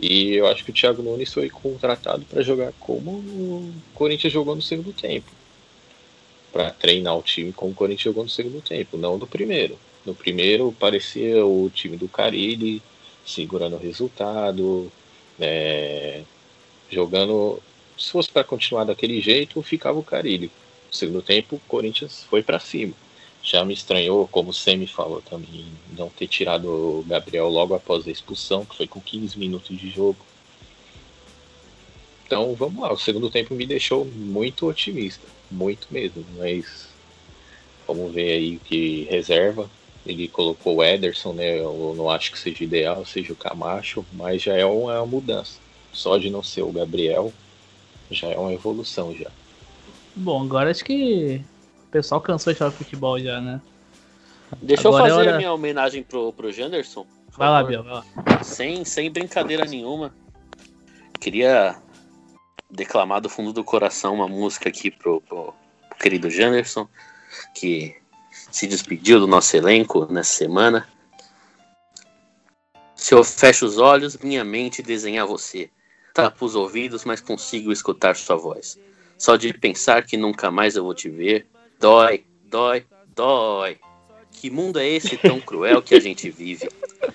[0.00, 4.54] E eu acho que o Thiago Nunes foi contratado para jogar como o Corinthians jogou
[4.54, 5.30] no segundo tempo.
[6.52, 9.78] Para treinar o time como o Corinthians jogou no segundo tempo, não no primeiro.
[10.06, 12.80] No primeiro parecia o time do Carilli
[13.26, 14.90] segurando o resultado,
[15.40, 16.22] é,
[16.90, 17.62] jogando.
[17.96, 20.50] Se fosse para continuar daquele jeito, ficava o Carilli.
[20.88, 22.94] No segundo tempo, o Corinthians foi para cima.
[23.42, 25.66] Já me estranhou, como o Semi falou também,
[25.96, 29.90] não ter tirado o Gabriel logo após a expulsão, que foi com 15 minutos de
[29.90, 30.18] jogo.
[32.26, 36.88] Então vamos lá, o segundo tempo me deixou muito otimista, muito mesmo, mas
[37.86, 39.70] vamos ver aí o que reserva.
[40.08, 41.58] Ele colocou o Ederson, né?
[41.60, 45.06] Eu não acho que seja ideal, seja o Camacho, mas já é uma, é uma
[45.06, 45.58] mudança.
[45.92, 47.30] Só de não ser o Gabriel,
[48.10, 49.30] já é uma evolução já.
[50.16, 51.42] Bom, agora acho que
[51.86, 53.60] o pessoal cansou de falar futebol já, né?
[54.62, 57.06] Deixa Agora é eu fazer hora- a minha homenagem pro, pro Janderson.
[57.36, 57.62] Vai lá.
[57.62, 58.04] Biel, vai lá.
[58.42, 60.12] Sem, sem brincadeira nenhuma.
[61.20, 61.76] Queria
[62.70, 65.52] declamar do fundo do coração uma música aqui pro, pro,
[65.88, 66.88] pro querido Janderson,
[67.54, 67.94] que
[68.50, 70.88] se despediu do nosso elenco nessa semana.
[72.94, 75.70] Se eu fecho os olhos, minha mente desenha você.
[76.12, 78.78] Tapo os ouvidos, mas consigo escutar sua voz.
[79.16, 81.46] Só de pensar que nunca mais eu vou te ver,
[81.78, 82.84] dói, dói,
[83.14, 83.78] dói.
[84.32, 86.68] Que mundo é esse tão cruel que a gente vive?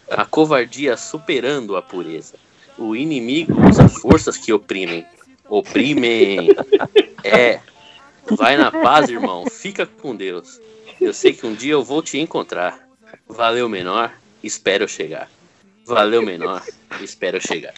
[0.10, 2.36] A covardia superando a pureza.
[2.78, 5.06] O inimigo usa forças que oprimem.
[5.48, 6.50] Oprimem.
[7.24, 7.60] É.
[8.38, 9.46] Vai na paz, irmão.
[9.50, 10.60] Fica com Deus.
[11.00, 12.80] Eu sei que um dia eu vou te encontrar.
[13.28, 14.12] Valeu, menor.
[14.44, 15.30] Espero eu chegar.
[15.86, 16.62] Valeu, menor.
[17.02, 17.74] Espero eu chegar.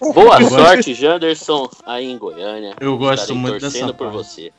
[0.00, 2.74] Boa Eu gosto- sorte, Janderson, aí em Goiânia.
[2.80, 4.16] Eu gosto Estarei muito torcendo dessa por parte.
[4.28, 4.52] você.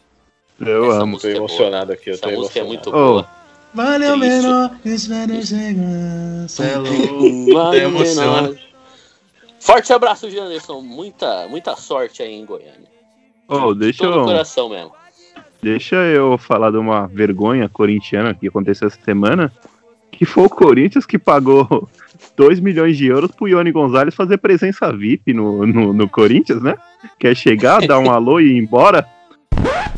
[0.60, 1.08] Eu Essa amo.
[1.14, 2.68] música é emocionado aqui, eu Essa tô música é emocionado.
[2.68, 3.30] muito boa.
[3.74, 4.36] Valeu, Triste.
[4.42, 4.72] menor.
[4.86, 6.50] Espero chegar.
[6.50, 7.54] Cê é louco.
[7.54, 8.56] Valeu, menor.
[9.60, 10.82] Forte abraço, Janderson.
[10.82, 12.90] Muita, muita sorte aí em Goiânia.
[13.48, 14.92] Oh, deixa Todo eu, coração mesmo.
[15.62, 19.52] Deixa eu falar de uma vergonha corintiana que aconteceu essa semana.
[20.12, 21.90] Que foi o Corinthians que pagou
[22.38, 26.76] 2 milhões de euros pro Ione Gonzalez fazer presença VIP no, no, no Corinthians, né?
[27.18, 29.08] Quer chegar, dar um alô e ir embora.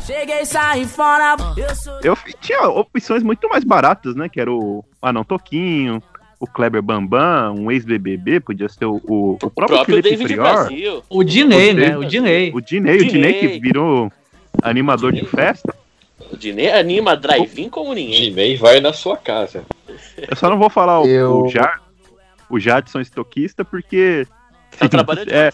[0.00, 1.36] Cheguei, saí fora.
[1.56, 1.98] Eu sou.
[2.02, 4.28] Eu fi- tinha opções muito mais baratas, né?
[4.28, 6.02] Que era o Anão Toquinho,
[6.38, 10.42] o Kleber Bambam, um ex-BBB, podia ser o, o, o próprio, próprio Felipe David Prior.
[10.42, 11.02] Brasil.
[11.08, 11.82] O Dinei, O né?
[11.88, 11.96] Dinei.
[11.96, 12.52] O Dinei.
[12.54, 14.12] O Dinei, o Dinei que virou
[14.62, 15.74] animador de festa.
[16.32, 18.22] O Dinei anima drive-in como ninguém.
[18.30, 19.64] Dinei vai na sua casa.
[20.16, 21.80] Eu só não vou falar o, Eu- o, Ja-
[22.48, 24.26] o Jadson estoquista, porque.
[24.78, 25.52] Tá trabalhando É.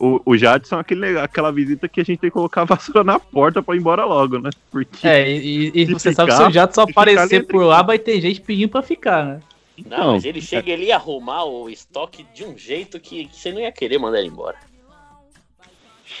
[0.00, 3.02] O, o Jadson é aquele, aquela visita que a gente tem que colocar a vassoura
[3.02, 4.50] na porta pra ir embora logo, né?
[4.70, 5.06] Porque.
[5.08, 7.44] É, e, e você ficar- sabe que se o Jato só se ficar, aparecer ele
[7.46, 9.40] por lá, vai ter gente pedindo pra ficar, né?
[9.88, 13.36] Não, Não, mas ele chega ali a arrumar o estoque de um jeito que, que
[13.36, 14.56] você não ia querer mandar ele embora.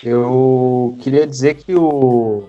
[0.02, 2.48] Eu queria dizer que o,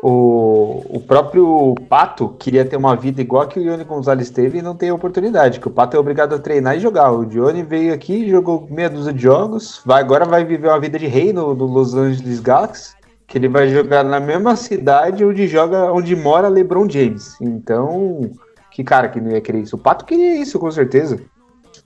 [0.00, 4.58] o, o próprio Pato queria ter uma vida igual a que o Ione Gonzalez teve
[4.58, 7.10] e não tem oportunidade, que o Pato é obrigado a treinar e jogar.
[7.10, 10.98] O Dione veio aqui, jogou meia dúzia de jogos, vai, agora vai viver uma vida
[10.98, 12.96] de rei no, no Los Angeles Galaxy,
[13.26, 17.36] que ele vai jogar na mesma cidade onde joga, onde mora LeBron James.
[17.40, 18.30] Então,
[18.70, 19.76] que cara que não ia querer isso?
[19.76, 21.20] O Pato queria isso, com certeza.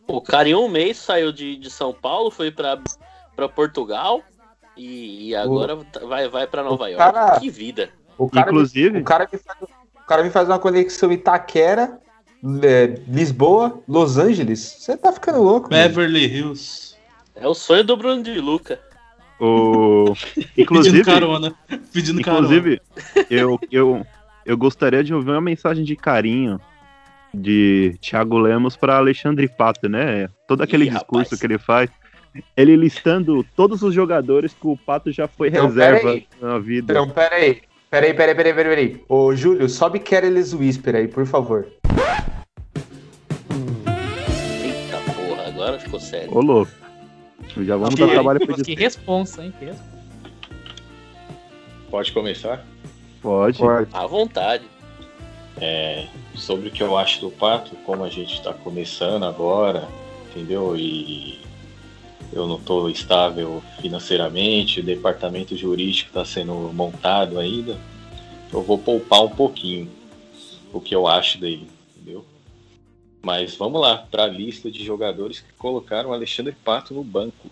[0.06, 2.78] O cara em um mês saiu de, de São Paulo, foi pra,
[3.36, 4.22] pra Portugal
[4.76, 5.76] e, e agora
[6.06, 6.98] vai, vai pra Nova o York.
[7.12, 7.90] cara- Que vida.
[8.18, 11.98] O cara, Inclusive- o cara, me faz, o cara me faz uma conexão Itaquera,
[12.62, 14.60] é, Lisboa, Los Angeles.
[14.60, 15.70] Você tá ficando louco.
[15.70, 15.82] mano.
[15.82, 16.94] Beverly Hills.
[17.34, 18.78] É o sonho do Bruno de Luca.
[19.40, 20.12] O...
[20.34, 21.54] Pedindo Inclusive, carona.
[21.92, 22.80] Pedindo inclusive
[23.30, 24.06] eu, eu,
[24.46, 26.60] eu gostaria de ouvir uma mensagem de carinho
[27.34, 30.28] de Thiago Lemos para Alexandre Pato, né?
[30.46, 31.40] Todo aquele Ih, discurso rapaz.
[31.40, 31.90] que ele faz.
[32.56, 36.92] Ele listando todos os jogadores que o Pato já foi Então, reserva na vida.
[36.92, 37.62] Então, peraí.
[37.90, 39.04] Peraí, peraí, peraí, peraí, peraí.
[39.06, 41.68] Ô, Júlio, sobe Careless Whisper aí, por favor.
[44.64, 46.34] Eita porra, agora ficou sério.
[46.34, 46.72] Ô, louco.
[47.58, 49.52] Já vamos dar trabalho pra Que responsa, hein?
[49.58, 49.92] Que responsa.
[51.90, 52.64] Pode começar?
[53.20, 53.60] Pode.
[53.92, 54.64] À vontade.
[55.60, 59.86] É, sobre o que eu acho do Pato, como a gente está começando agora,
[60.30, 60.74] entendeu?
[60.74, 61.38] E
[62.32, 67.78] eu não estou estável financeiramente, o departamento jurídico está sendo montado ainda.
[68.52, 69.90] Eu vou poupar um pouquinho
[70.72, 72.24] o que eu acho dele, entendeu?
[73.22, 77.50] Mas vamos lá para a lista de jogadores que colocaram Alexandre Pato no banco.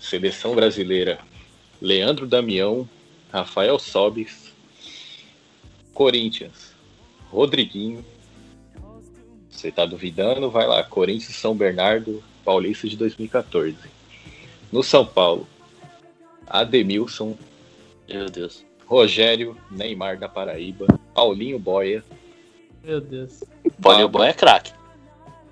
[0.00, 1.18] Seleção brasileira:
[1.80, 2.88] Leandro Damião,
[3.30, 4.52] Rafael Sobis,
[5.92, 6.74] Corinthians,
[7.30, 8.04] Rodriguinho.
[9.50, 10.50] Você tá duvidando?
[10.50, 13.74] Vai lá, Corinthians São Bernardo, Paulista de 2014.
[14.70, 15.46] No São Paulo,
[16.46, 17.36] Ademilson,
[18.08, 18.64] Meu Deus.
[18.86, 22.04] Rogério, Neymar da Paraíba, Paulinho Boia.
[22.84, 23.42] Meu Deus.
[23.82, 24.72] Paulinho Boia é craque.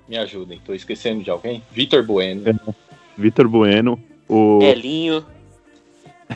[0.07, 1.61] Me ajudem, tô esquecendo de alguém?
[1.71, 2.43] Vitor Bueno,
[3.17, 4.59] Vitor Bueno, o.
[4.61, 5.25] Elinho.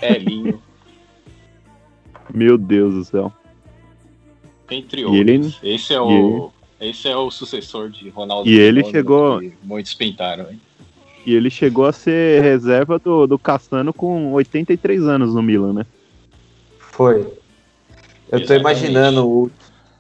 [0.02, 0.62] Elinho,
[2.34, 3.34] Meu Deus do céu.
[4.70, 5.22] entre outros.
[5.64, 6.52] ele- esse é e o
[6.82, 8.48] esse é o sucessor de Ronaldo.
[8.50, 10.60] E ele chegou- Muitos pintaram, hein?
[11.26, 15.86] E ele chegou a ser reserva do, do Cassano com 83 anos no Milan, né?
[16.80, 17.28] Foi.
[18.32, 19.52] Eu tô imaginando o.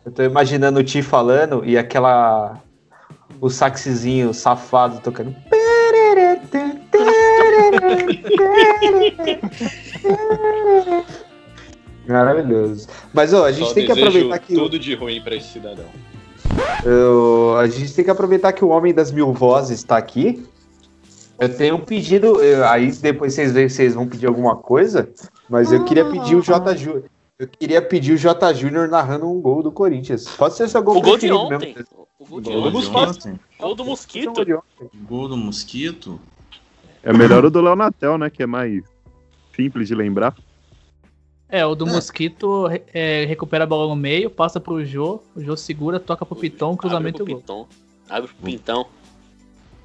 [0.06, 2.62] Eu tô imaginando o Ti falando e aquela.
[3.42, 5.36] O saxezinho safado tocando.
[12.08, 12.88] Maravilhoso.
[13.14, 14.54] Mas ó, a gente Só tem que aproveitar que.
[14.56, 15.86] tudo de ruim pra esse cidadão.
[16.84, 20.46] Eu- a gente tem que aproveitar que o Homem das Mil Vozes está aqui.
[21.40, 25.10] Eu tenho um pedido, eu- aí depois vocês veem se vocês vão pedir alguma coisa,
[25.50, 26.76] mas eu queria pedir o J.
[26.76, 27.04] Júnior.
[27.38, 28.54] Eu queria pedir o J.
[28.54, 30.26] Júnior narrando um gol do Corinthians.
[30.38, 31.74] Pode ser seu gol O gol de ontem.
[31.74, 32.08] mesmo.
[32.20, 33.32] O gol de Gol de ontem.
[33.32, 33.40] ontem.
[33.58, 34.34] Gol do Mosquito.
[35.08, 36.20] Gol do Mosquito.
[37.02, 38.30] É melhor o do Leonatel, né?
[38.30, 38.84] Que é mais
[39.56, 40.36] simples de lembrar.
[41.50, 45.58] É, o do Mosquito é, recupera a bola no meio, passa pro Jô, o Jô
[45.58, 47.42] segura, toca pro Piton, cruzamento e Abre gol.
[47.42, 47.68] pro Piton.
[48.08, 48.86] Abre pro Pintão.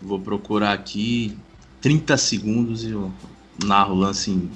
[0.03, 1.37] Vou procurar aqui
[1.81, 3.11] 30 segundos e eu
[3.65, 4.51] narro o lance em-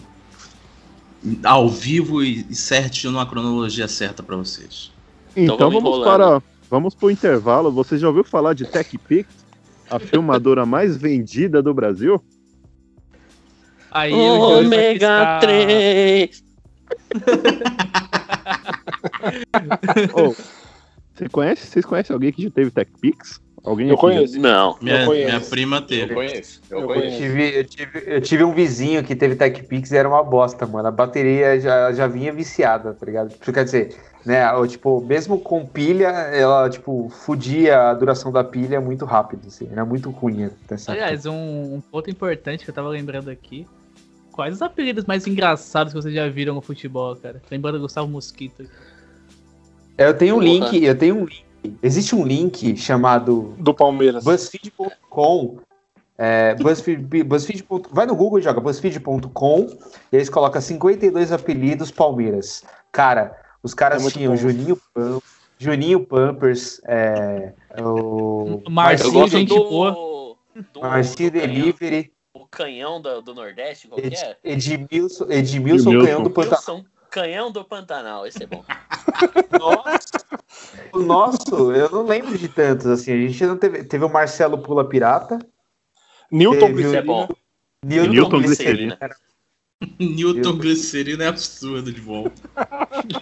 [1.43, 4.93] ao vivo e, e certinho numa cronologia certa pra vocês.
[5.35, 6.05] Então, vamos vamos enrolando.
[6.05, 6.43] para.
[6.71, 7.73] Vamos pro intervalo.
[7.73, 9.27] Você já ouviu falar de TechPix?
[9.91, 12.23] A filmadora mais vendida do Brasil?
[13.91, 16.45] Aí Ômega piscar- 3.
[20.15, 20.35] Ô,
[21.15, 23.41] você conhece, vocês conhecem alguém que já teve TechPix?
[23.65, 24.41] Alguém Eu aqui já- conheço.
[24.41, 24.77] Não.
[24.81, 25.27] Minha, conheço.
[25.29, 26.15] minha prima Eu teve.
[26.15, 27.17] conheço, eu, Eu Eu conheço.
[27.17, 30.87] tive, eu, tive, eu tive um vizinho que teve TechPix e era uma bosta, mano.
[30.89, 33.35] A bateria já, já vinha viciada, tá ligado?
[33.53, 34.51] Quer dizer, né?
[34.55, 39.69] o- Tipo, mesmo com pilha, ela, tipo, fudia a duração da pilha muito rápido, assim.
[39.73, 41.35] Era muito ruim essa Aliás, um,
[41.75, 43.67] um ponto importante que eu tava lembrando aqui.
[44.39, 47.43] Quais os apelidos mais engraçados que vocês já viram no futebol, cara?
[47.51, 48.71] Lembrando do Gustavo Mosquito.
[49.99, 51.45] Eu tenho um link, eu tenho um link.
[51.83, 54.23] Existe um link chamado Do Palmeiras.
[54.23, 55.59] BuzzFeed.com.
[56.17, 57.65] É, BuzzFeed, BuzzFeed.
[57.91, 59.67] Vai no Google e joga BuzzFeed.com
[60.13, 62.63] e eles colocam 52 apelidos Palmeiras.
[62.93, 64.37] Cara, os É caras muito tinham bom.
[64.37, 65.21] Juninho, Pam-
[65.59, 69.91] Juninho Pampers, é, o Marcinho, gente do, boa.
[69.91, 72.13] do, Marcinho do Delivery,
[72.51, 74.37] canhão do, do Nordeste, qual que Ed- é?
[74.45, 76.01] Edmilson, Edmilson, Edmilson.
[76.05, 76.59] Canhão do Pantanal.
[76.59, 78.65] Wilson, canhão do Pantanal, esse é bom.
[80.93, 83.13] O nosso, eu não lembro de tantos, assim.
[83.13, 83.85] A gente não teve.
[83.85, 85.39] Teve o Marcelo Pula Pirata,
[86.31, 87.03] Newton Esse é Glicerina.
[87.03, 87.29] bom.
[87.85, 88.99] Newton, Newton Glicerina.
[89.99, 92.31] Newton Glicerina é absurdo de bom.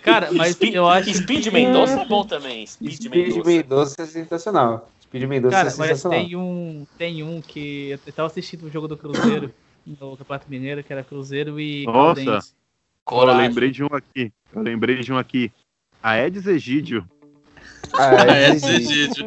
[0.02, 1.12] Cara, mas Speed, eu acho.
[1.14, 2.66] Speed Mendonça é bom também.
[2.66, 3.44] Speed, Speed.
[3.44, 4.88] Mendonça é sensacional.
[5.16, 6.18] Speed Mendonça Cara, é mas sensacional.
[6.20, 9.52] tem um, tem um que eu tava assistindo o jogo do Cruzeiro,
[9.86, 12.24] no Campeonato Mineiro, que era Cruzeiro e Nossa.
[12.24, 12.52] Caldense.
[13.08, 14.32] Eu lembrei de um aqui.
[14.52, 15.52] Eu lembrei de um aqui.
[16.02, 17.08] A Edis Egídio.
[18.52, 19.24] Esse gente.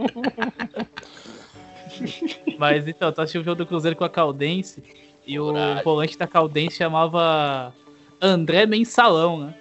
[2.57, 4.83] Mas então, eu tava assistindo o jogo do Cruzeiro com a Caldense
[5.25, 5.81] e Coragem.
[5.81, 7.73] o volante da Caldense chamava
[8.21, 9.55] André Mensalão, né?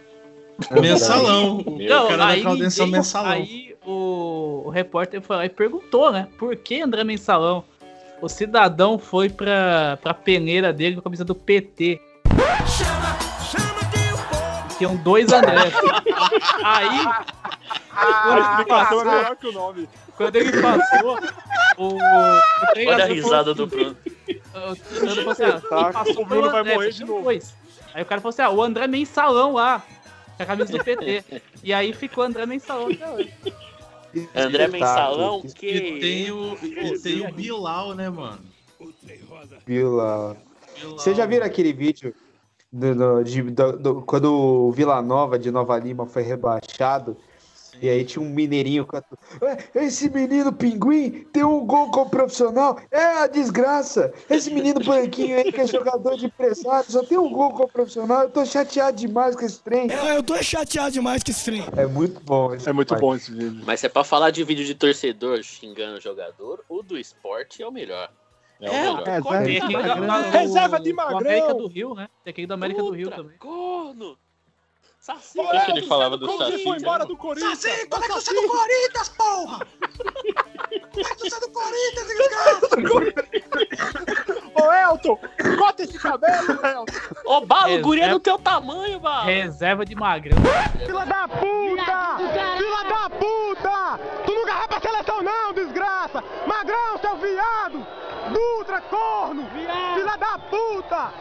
[0.81, 1.59] Mensalão.
[1.59, 3.31] O Meu, cara da aí, Caldense é o mensalão.
[3.31, 6.29] aí o, o repórter foi lá e perguntou, né?
[6.39, 7.65] Por que André Mensalão?
[8.21, 11.99] O cidadão foi pra, pra peneira dele com a camisa do PT.
[14.77, 15.73] Tinham dois Andrés.
[16.63, 17.07] aí,
[17.93, 19.89] A explicação é melhor que o nome.
[20.17, 21.19] quando ele passou,
[21.79, 21.99] o, o
[22.89, 23.97] Olha a risada do Bruno.
[25.27, 27.31] O assim, ah, Tá, passou o Bruno vai André, morrer de novo.
[27.31, 29.83] Aí o cara falou assim, ah, o André Mensalão lá,
[30.37, 31.25] com a camisa do PT.
[31.63, 33.33] E aí ficou André Mensalão até hoje.
[34.35, 35.99] André Mensalão, E que.
[36.01, 38.41] tem o, e tem o Bilal, né, mano?
[39.67, 40.37] Vila.
[40.77, 40.97] Bilal.
[40.97, 42.15] Vocês já viram aquele vídeo
[42.73, 47.17] do, do- de- do- do- quando o Vila Nova de Nova Lima foi rebaixado
[47.81, 49.03] E aí tinha um mineirinho com a...
[49.75, 52.79] "É, Esse menino pinguim tem um gol como profissional.
[52.91, 54.13] É a desgraça.
[54.29, 58.23] Esse menino branquinho aí que é jogador de empresário só tem um gol como profissional.
[58.23, 59.91] Eu tô chateado demais com esse trem.
[59.91, 61.65] É, eu tô chateado demais com esse trem.
[61.77, 62.53] É muito bom.
[62.55, 63.63] É muito bom esse vídeo.
[63.65, 67.63] Mas se é pra falar de vídeo de torcedor xingando o jogador, o do esporte
[67.63, 68.11] é o melhor.
[68.61, 69.05] É, o melhor.
[69.45, 71.19] Tem aquele da- da- do- Reserva de do magrão.
[71.19, 72.09] América do Rio, né?
[72.25, 73.37] Tem aquele do América do Rio também.
[73.39, 74.17] Corno!
[75.09, 75.41] Saci!
[75.41, 76.65] O que, que ele falava do Como você Saci?
[76.65, 77.59] foi embora do Corinthians?
[77.61, 79.67] Saci, como é que você é do Corinthians, porra?
[80.93, 82.69] Como é que você é do Corinthians, desgraça?
[84.55, 85.19] Ô, Elton,
[85.57, 86.93] corta esse cabelo, Elton.
[87.25, 89.25] Ô, Balo, o guri é do teu tamanho, Balo!
[89.25, 90.37] Reserva de magrão.
[90.85, 92.19] Filha da puta!
[92.59, 94.01] Filha da puta!
[94.27, 96.23] Tu nunca vai pra seleção não, desgraça!
[96.47, 97.87] Magrão, seu viado!
[98.31, 99.49] Dutra, corno!
[99.95, 101.15] Filha da puta!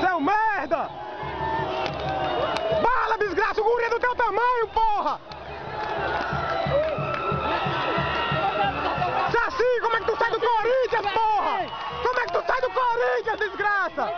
[0.00, 1.02] Seu merda!
[2.84, 3.62] Bala, desgraça!
[3.62, 5.18] O guri é do teu tamanho, porra!
[9.32, 11.66] Saci, como é que tu sai do Corinthians, porra?
[12.02, 14.12] Como é que tu sai do Corinthians, desgraça?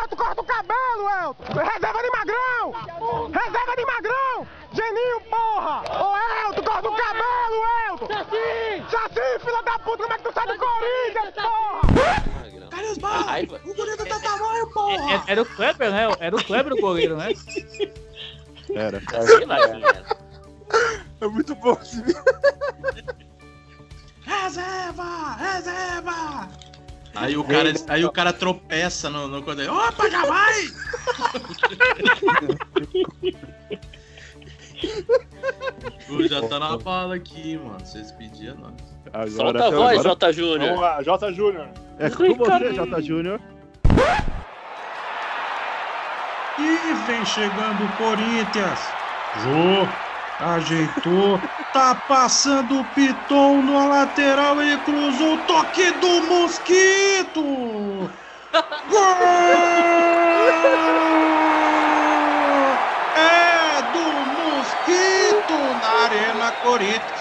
[0.00, 1.44] Elton, corta o cabelo, Elton!
[1.60, 2.72] Reserva de magrão!
[3.32, 4.46] Reserva de magrão!
[4.72, 5.82] Geninho, porra!
[5.90, 6.16] Ô,
[6.46, 8.06] Elton, corta o cabelo, Elton!
[8.06, 8.84] Saci!
[8.90, 12.57] Saci, filha da puta, como é que tu sai do Corinthians, porra?
[12.78, 13.26] Cadê os balas?
[13.26, 13.60] Raiva.
[13.64, 15.14] O do teu tamanho, É- porra!
[15.14, 16.02] é- Era o Kleber, né?
[16.20, 17.32] Era o Kleber o goleiro, né?
[18.72, 19.02] Era.
[19.26, 20.16] Sei lá era.
[21.20, 22.22] É muito bom esse vídeo.
[24.24, 25.34] Reserva!
[25.36, 26.48] Reserva!
[27.16, 29.72] Aí o cara, aí o cara tropeça no, no coisa.
[29.72, 30.68] Opa, já vai!
[36.06, 37.80] Pô, já tá na bala aqui, mano.
[37.80, 38.76] Vocês pediam, não.
[39.12, 40.78] Agora, Solta a voz, agora, Jota Vamos Júnior.
[40.80, 41.32] lá, J.
[41.32, 41.68] Júnior.
[41.98, 43.02] É com você, J.
[43.02, 43.40] Júnior.
[46.58, 48.80] E vem chegando o Corinthians.
[49.42, 49.88] Jô,
[50.44, 51.40] ajeitou.
[51.72, 54.60] Tá passando o Piton na lateral.
[54.60, 58.10] Ele cruzou o toque do Mosquito.
[58.90, 59.18] Gol!
[63.16, 64.06] É do
[64.42, 67.17] Mosquito na Arena Corinthians.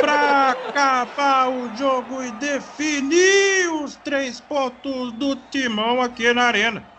[0.00, 6.96] Pra acabar o jogo e definir os três pontos do timão aqui na Arena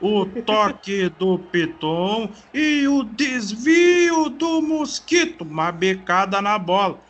[0.00, 7.00] o toque do Piton e o desvio do Mosquito, uma becada na bola.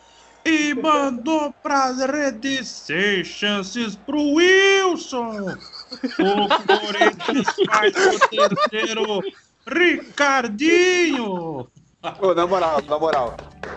[0.43, 5.55] E mandou pras redes seis chances pro Wilson.
[6.19, 9.21] O Corinthians faz o terceiro.
[9.67, 11.67] Ricardinho.
[12.21, 13.35] Ô, na moral, na moral.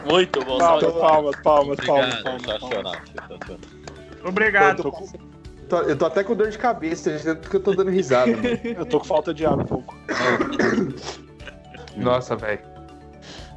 [0.08, 1.00] Muito bom, Palmas, salve.
[1.00, 2.22] palmas, palmas, palmas, Obrigado.
[2.22, 2.42] palmas.
[2.42, 3.60] Sensacional, sensacional.
[4.24, 4.82] Obrigado.
[4.86, 7.90] Eu tô, eu tô até com dor de cabeça, de tanto que eu tô dando
[7.90, 8.30] risada.
[8.30, 8.46] mano.
[8.78, 9.94] eu tô com falta de ar um pouco.
[11.96, 12.60] Nossa, velho.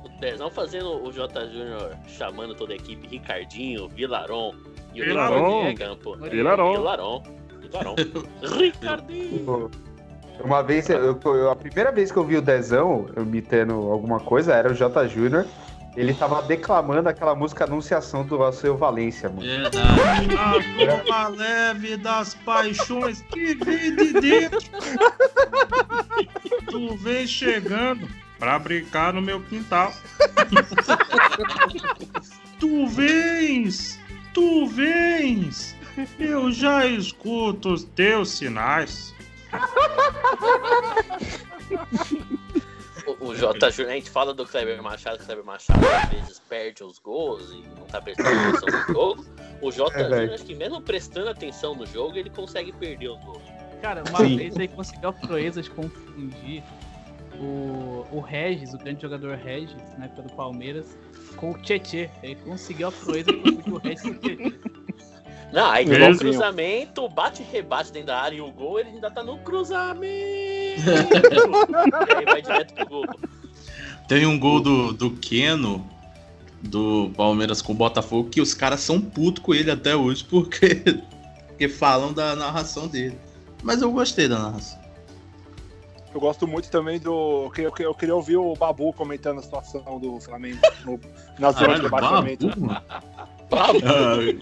[0.03, 4.55] O Dezão fazendo o J Júnior chamando toda a equipe, Ricardinho, Vilaron
[4.93, 5.76] e o Vilaron.
[5.76, 6.18] Campo.
[6.18, 6.72] Vilaron.
[6.72, 7.24] Vilaron.
[7.61, 7.95] Vilaron.
[8.57, 9.70] Ricardinho.
[10.43, 14.19] Uma vez, eu, eu- a primeira vez que eu vi o Dezão eu imitando alguma
[14.19, 15.07] coisa era o J.
[15.07, 15.45] Júnior.
[15.95, 19.41] Ele tava declamando aquela música Anunciação do Alceu Valência, mano.
[19.41, 20.27] Verdade.
[20.36, 24.59] A culpa leve das paixões que vem de dentro.
[26.69, 29.93] Tu vem chegando pra brincar no meu quintal.
[32.59, 33.97] Tu vens,
[34.33, 35.77] tu vens.
[36.19, 39.14] Eu já escuto os teus sinais.
[43.05, 46.09] O, o J Júnior, a gente fala do Kleber Machado, que o Kleber Machado às
[46.09, 49.25] vezes perde os gols e não tá prestando atenção no jogo.
[49.61, 53.23] O J É, Júnior, acho que mesmo prestando atenção no jogo, ele consegue perder os
[53.23, 53.43] gols.
[53.81, 54.37] Cara, uma Sim.
[54.37, 56.63] vez ele conseguiu a proeza de confundir
[57.39, 60.97] o, o Regis, o grande jogador Regis, na época do Palmeiras,
[61.35, 62.09] com o Tietê.
[62.23, 64.59] Ele conseguiu a proeza de confundir o Regis com o Tietê.
[65.51, 68.89] Não, aí tem o cruzamento, bate e rebate dentro da área e o gol, ele
[68.89, 70.05] ainda tá no cruzamento.
[72.17, 73.05] aí vai direto pro gol.
[74.07, 75.85] Tem um gol do, do Keno,
[76.61, 80.83] do Palmeiras com o Botafogo, que os caras são putos com ele até hoje, porque,
[81.47, 83.17] porque falam da narração dele.
[83.63, 84.83] Mas eu gostei da narração.
[86.13, 87.45] Eu gosto muito também do.
[87.45, 90.97] Eu queria, eu queria ouvir o Babu comentando a situação do Flamengo no,
[91.37, 92.47] na zona de rebaixamento.
[93.49, 94.41] Babu, mano.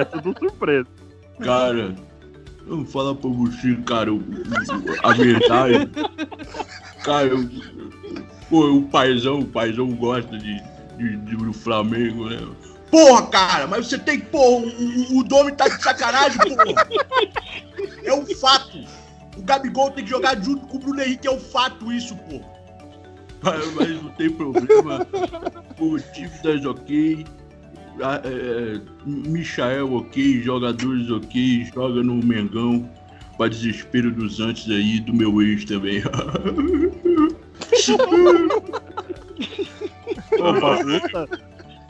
[0.00, 0.86] É tudo surpresa.
[1.40, 1.94] Cara,
[2.66, 4.10] vamos falar pra você, cara,
[5.02, 5.90] a verdade.
[7.04, 7.48] Cara, eu-
[8.48, 10.60] pô, o paizão, o paizão gosta de,
[10.96, 12.38] de, de- do Flamengo, né?
[12.90, 16.86] Porra, cara, mas você tem, porra, o, o, o Domi tá de sacanagem, porra.
[18.04, 18.78] É um fato.
[19.36, 22.54] O Gabigol tem que jogar junto com o Bruno Henrique, é um fato isso, porra.
[23.42, 25.06] Mas, mas não tem problema.
[25.78, 27.26] O time tá ok.
[28.02, 32.88] Ah, é, Michael ok, jogadores ok, joga no Mengão.
[33.36, 36.00] Pra desespero dos antes aí, do meu ex também.
[40.38, 41.38] Ô, Babu.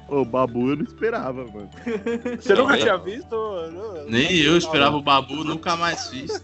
[0.09, 1.68] Ô, Babu eu não esperava, mano.
[2.40, 3.30] Você nunca Não, tinha eu- visto?
[3.72, 6.42] Não, Nem eu esperava o Babu, nunca mais fiz.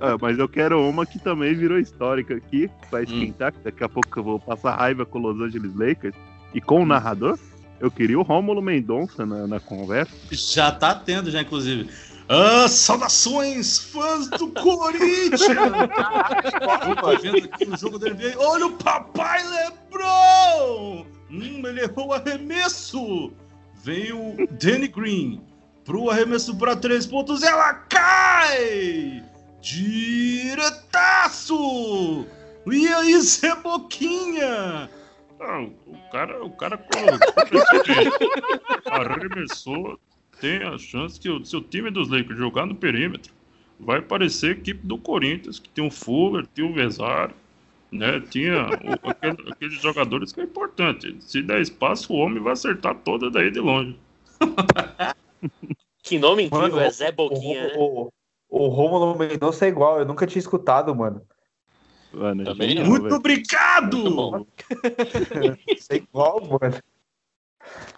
[0.00, 3.88] Ah, mas eu quero uma que também virou histórica aqui, pra esquentar, que daqui a
[3.88, 6.14] pouco eu vou passar raiva com os Los Angeles Lakers.
[6.54, 7.38] E com o narrador,
[7.80, 10.12] eu queria o Rômulo Mendonça na, na conversa.
[10.30, 11.90] Já tá tendo, já, inclusive.
[12.28, 15.40] Ah, saudações, fãs do Corinthians!
[16.88, 18.34] Eu tô vendo aqui o jogo dele.
[18.36, 21.06] Olha o papai Lebron!
[21.30, 23.32] Hum, ele errou o arremesso!
[23.84, 25.40] Vem o Danny Green
[25.84, 27.44] pro arremesso para três pontos.
[27.44, 29.22] Ela cai!
[29.60, 31.06] Diretaço!
[32.66, 34.90] E aí, Zé Boquinha?
[36.42, 36.80] O cara, o
[38.90, 39.98] cara arremessou,
[40.40, 43.32] tem a chance que o seu time dos Lakers jogar no perímetro
[43.78, 47.34] vai parecer a equipe do Corinthians, que tem o Fuller, tem o Vesário,
[47.92, 48.20] né?
[48.30, 51.14] Tinha o- aquele- aqueles jogadores que é importante.
[51.20, 53.98] Se der espaço, o homem vai acertar toda daí de longe.
[56.02, 57.74] Que nome incrível, Mano, é Zé Boquinha, né?
[57.76, 58.08] O,
[58.48, 61.20] o Romulo Mendonça é igual, eu nunca tinha escutado, mano.
[62.16, 62.86] Mano, Também não.
[62.86, 63.16] Muito velho.
[63.16, 64.46] obrigado!
[65.68, 66.74] Isso é igual, mano.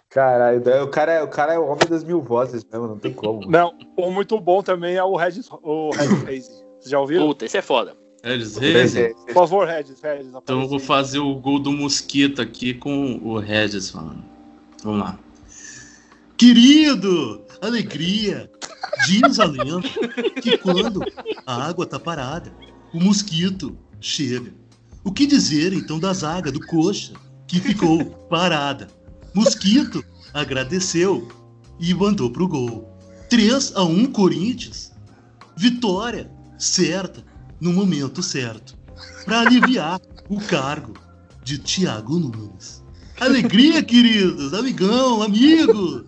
[0.09, 3.13] Caralho, o cara, é, o cara é o homem das mil vozes mesmo, não tem
[3.13, 3.49] como.
[3.49, 6.47] Não, um muito bom também é o Regis, o Regis Reis.
[6.79, 7.27] Vocês já ouviram?
[7.27, 7.95] Puta, esse é foda.
[8.23, 10.33] Eles Esse- Por favor, Regis, Regis.
[10.35, 14.23] Então eu vou fazer o gol do Mosquito aqui com o Regis falando.
[14.83, 15.19] Vamos lá.
[16.37, 18.49] Querido, alegria.
[19.05, 19.87] Diz a lenda
[20.41, 21.01] que quando
[21.45, 22.51] a água tá parada,
[22.93, 24.53] o mosquito chega.
[25.03, 27.13] O que dizer então da zaga do coxa
[27.47, 28.87] que ficou parada?
[29.33, 31.27] Mosquito agradeceu
[31.79, 32.89] e mandou pro gol.
[33.29, 34.91] 3 a 1 Corinthians.
[35.55, 37.23] Vitória certa
[37.59, 38.77] no momento certo
[39.25, 40.93] para aliviar o cargo
[41.43, 42.83] de Thiago Nunes.
[43.19, 46.05] Alegria, queridos, amigão, amigo.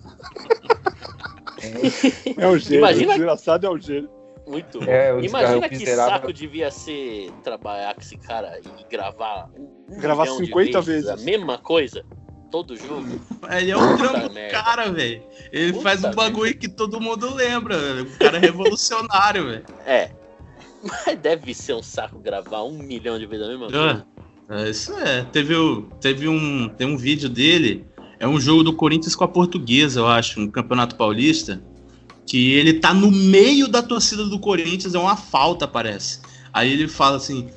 [2.38, 4.10] É o gênio, Imagina- o desgraçado é o gênio.
[4.52, 4.86] Muito bom.
[4.92, 9.50] É, o Imagina que miserável- saco devia ser trabalhar com esse cara e gravar
[9.90, 11.26] um Gravar milhão de 50 vezes a vezes.
[11.26, 12.04] mesma coisa,
[12.52, 13.20] todo jogo.
[13.50, 14.62] Ele é Puta trampo do merda.
[14.64, 15.24] cara, velho.
[15.52, 17.78] Ele Puta faz um bagulho que todo mundo lembra.
[18.04, 19.66] O cara é revolucionário, velho.
[19.86, 20.12] É.
[20.84, 24.06] Mas deve ser um saco gravar um milhão de vezes a mesma coisa.
[24.50, 25.24] É, isso é.
[25.32, 27.86] Teve, o- teve um, tem um vídeo dele.
[28.20, 31.64] É um jogo do Corinthians com a Portuguesa, eu acho, um campeonato paulista.
[32.32, 36.20] Que ele tá no meio da torcida do Corinthians, é uma falta, parece.
[36.54, 37.50] Aí ele fala assim: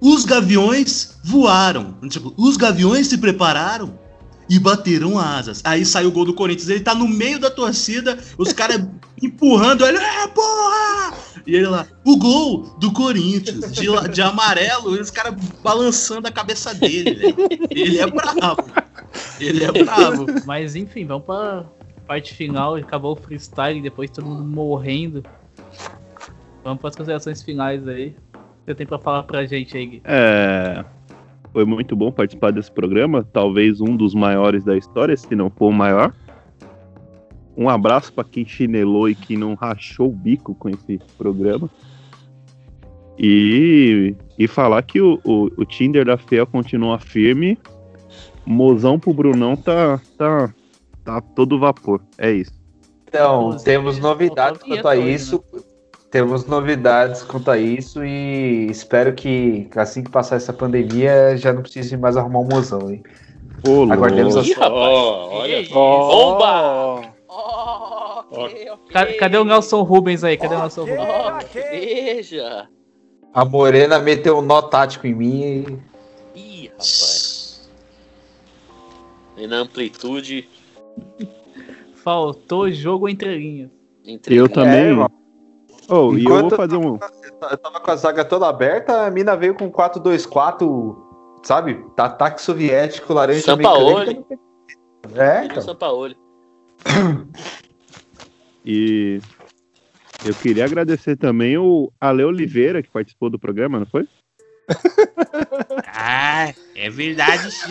[0.00, 1.98] os gaviões voaram.
[2.08, 3.98] Tipo, os gaviões se prepararam
[4.48, 5.60] e bateram asas.
[5.64, 6.68] Aí sai o gol do Corinthians.
[6.68, 8.80] Ele tá no meio da torcida, os caras
[9.20, 11.16] empurrando ele, é, porra!
[11.44, 15.34] E ele lá, o gol do Corinthians, de, de amarelo, e os caras
[15.64, 17.34] balançando a cabeça dele.
[17.70, 18.70] Ele é bravo.
[19.40, 20.26] Ele é bravo.
[20.46, 21.66] Mas enfim, vamos pra
[22.06, 22.76] parte final.
[22.76, 25.22] Acabou o freestyle, depois todo mundo morrendo.
[26.62, 28.14] Vamos para as considerações finais aí.
[28.64, 30.02] Você tem pra falar pra gente aí, Gui?
[30.04, 30.84] É,
[31.52, 35.68] foi muito bom participar desse programa, talvez um dos maiores da história, se não for
[35.68, 36.12] o maior.
[37.56, 41.70] Um abraço para quem chinelou e que não rachou o bico com esse programa.
[43.18, 47.58] E, e falar que o, o, o Tinder da Fea continua firme.
[48.44, 50.52] Mozão pro Brunão tá, tá,
[51.06, 52.02] tá todo vapor.
[52.18, 52.52] É isso.
[53.08, 55.42] Então, temos novidades a quanto a isso.
[56.10, 61.62] Temos novidades quanto a isso e espero que assim que passar essa pandemia já não
[61.62, 63.02] precise mais arrumar um mozão, hein?
[63.66, 64.48] Ô, Aguardemos as...
[64.52, 64.72] rapaz.
[64.72, 65.68] Ó, olha.
[65.68, 67.12] Bomba!
[67.28, 68.92] Oh, ok, ok.
[68.92, 70.36] Ca- Cadê o Nelson Rubens aí?
[70.36, 71.08] Cadê o Nelson Rubens?
[71.08, 72.68] Oh, veja!
[73.34, 75.78] A Morena meteu um nó tático em mim
[76.34, 77.68] e Ih, rapaz.
[79.36, 80.48] E na amplitude.
[81.96, 83.70] Faltou jogo entre linhas.
[84.04, 84.52] Entre Eu linhas.
[84.54, 84.84] também.
[84.86, 85.10] irmão.
[85.88, 86.98] Oh, e eu vou fazer um.
[87.50, 90.96] eu tava com a zaga toda aberta, a mina veio com 4-2-4,
[91.44, 91.84] sabe?
[91.96, 94.24] Ataque soviético, laranja Sampaoli.
[95.14, 95.62] É, Ele e o então.
[95.62, 96.16] Sampaoli.
[98.64, 99.20] E
[100.26, 104.08] eu queria agradecer também o Ale Oliveira, que participou do programa, não foi?
[105.86, 107.70] Ah, é verdade sim.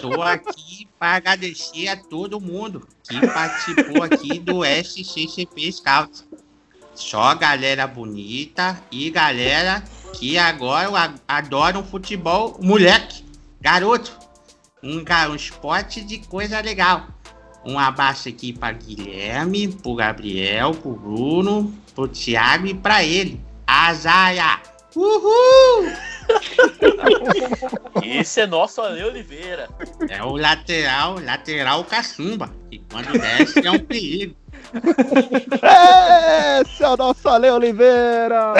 [0.00, 6.24] Tô aqui para agradecer a todo mundo que participou aqui do SCCP Scout.
[6.94, 9.82] Só galera bonita e galera
[10.14, 13.24] que agora a- adoram futebol moleque,
[13.60, 14.16] garoto.
[14.82, 17.06] Um, um esporte de coisa legal.
[17.64, 23.40] Um abraço aqui para Guilherme, pro Gabriel, pro Bruno, pro Thiago e para ele.
[23.66, 24.60] Azaia!
[24.98, 25.92] Uhul!
[28.02, 29.68] Esse é nosso Ale Oliveira.
[30.08, 32.50] É o lateral, lateral caçumba.
[32.72, 34.34] E quando desce é um perigo.
[36.60, 38.54] Esse é o nosso Ale Oliveira!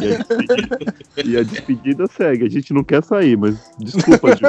[0.00, 0.86] E a, despedida,
[1.24, 2.44] e a despedida segue.
[2.46, 4.44] A gente não quer sair, mas desculpa, Ju.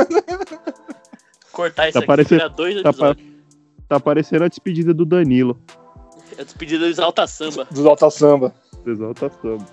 [1.51, 3.15] Cortar isso Tá aqui parecendo, dois tá, pa-
[3.89, 5.59] tá parecendo a despedida do Danilo.
[6.37, 7.67] É a despedida do Exalta Samba.
[7.71, 8.53] Dos Alta Samba.
[8.85, 9.65] Exalta samba.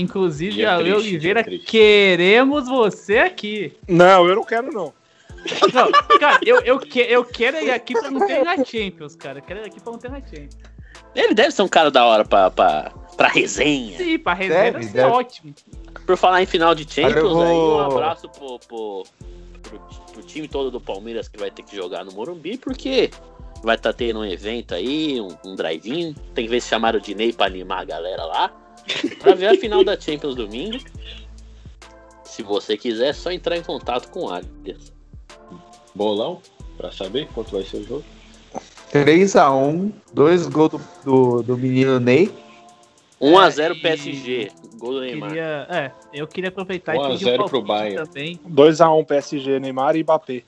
[0.00, 1.66] Inclusive, Dia Ale Oliveira, triste.
[1.66, 3.72] queremos você aqui.
[3.88, 4.92] Não, eu não quero, não.
[5.72, 9.38] Não, cara, eu, eu, que, eu quero ele aqui pra não ter na Champions, cara.
[9.38, 10.58] Eu quero ele aqui pra não ter na Champions.
[11.14, 13.96] Ele deve ser um cara da hora pra, pra, pra resenha.
[13.96, 15.54] Sim, pra resenha Deve, deve ser ótimo.
[16.06, 19.04] Por falar em final de Champions, vou- aí um abraço pro, pro,
[19.62, 19.78] pro,
[20.12, 23.10] pro time todo do Palmeiras que vai ter que jogar no Morumbi, porque
[23.62, 26.14] vai estar tendo um evento aí, um, um drive-in.
[26.34, 28.52] Tem que ver se chamaram o Dinei pra animar a galera lá.
[29.18, 30.78] Pra ver a final da Champions domingo.
[32.24, 34.92] Se você quiser, é só entrar em contato com o Adidas.
[35.94, 36.40] Bolão,
[36.76, 38.04] pra saber quanto vai ser o jogo.
[38.92, 42.32] 3x1, dois gols do, do, do menino Ney.
[43.20, 45.30] 1x0 PSG, gol do Neymar.
[45.30, 48.06] Queria, é, eu queria aproveitar 1 a pedir 0 um pro palpite Bayern.
[48.06, 48.40] também.
[48.48, 50.42] 2x1 PSG, Neymar e Mbappé.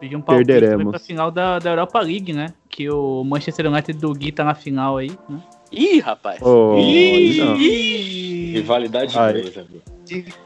[0.00, 0.78] Pedir um palpite Perderemos.
[0.78, 2.52] também pra final da, da Europa League, né?
[2.68, 5.40] Que o Manchester United do Gui tá na final aí, né?
[5.72, 6.40] Ih, rapaz!
[6.42, 7.56] Oh, Ih, não.
[7.56, 9.38] Rivalidade Aí.
[9.38, 9.66] inglesa?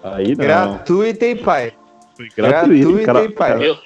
[0.03, 0.37] Aí não.
[0.37, 1.73] Gratuito, hein, pai?
[2.17, 3.23] Foi gratuito, cara.
[3.23, 3.59] hein, pai?
[3.59, 3.79] Meu,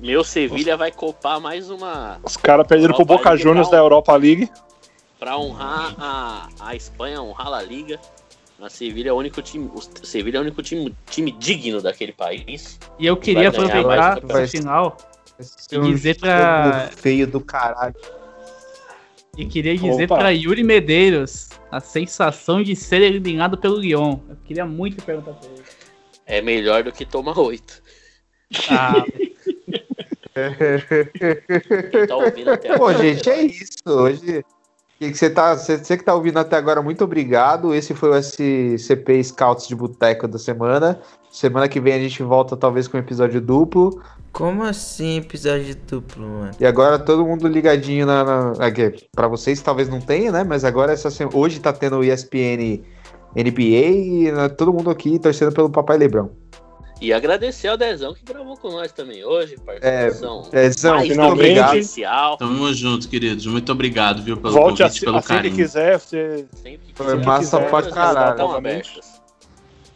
[0.00, 2.18] meu Sevilha vai copar mais uma.
[2.24, 4.50] Os caras perderam pro Boca League Juniors da Europa League.
[5.18, 8.00] Pra honrar a, a Espanha, honrar a Liga.
[8.60, 9.70] A Sevilha é o único time.
[9.72, 12.78] O Sevilha é o único time, time digno daquele país.
[12.98, 14.96] E eu queria um aproveitar essa final
[15.70, 16.90] e dizer pra.
[16.96, 17.94] feio do caralho.
[19.36, 20.18] E queria dizer Opa.
[20.18, 24.18] pra Yuri Medeiros a sensação de ser eliminado pelo Lyon.
[24.28, 25.62] Eu queria muito perguntar pra ele.
[26.26, 27.82] É melhor do que tomar oito.
[28.68, 29.04] Ah,
[32.08, 32.98] Tá ouvindo até Pô, agora.
[32.98, 33.76] gente, é isso.
[33.86, 34.44] Hoje.
[34.98, 37.74] que Você, tá, você, você que tá ouvindo até agora, muito obrigado.
[37.74, 41.00] Esse foi o SCP Scouts de Boteco da semana.
[41.32, 44.02] Semana que vem a gente volta, talvez, com um episódio duplo.
[44.34, 46.50] Como assim episódio duplo, mano?
[46.60, 48.52] E agora todo mundo ligadinho na.
[48.52, 50.44] na aqui, pra vocês talvez não tenha, né?
[50.44, 51.34] Mas agora essa semana.
[51.34, 52.82] Hoje tá tendo o ESPN
[53.34, 56.30] NBA e né, todo mundo aqui torcendo pelo Papai Lebrão.
[57.00, 59.56] E agradecer ao Dezão que gravou com nós também hoje.
[59.80, 61.34] É, Participação Dezão, mais finalmente.
[61.34, 61.76] do que obrigado.
[61.78, 62.36] especial.
[62.36, 63.46] Tamo junto, queridos.
[63.46, 65.56] Muito obrigado, viu, pelo Volte convite, assim, pelo assim que carinho.
[65.56, 65.98] quiser.
[65.98, 66.46] Você...
[66.94, 68.36] Foi massa pra caralho.
[68.36, 69.00] Novamente.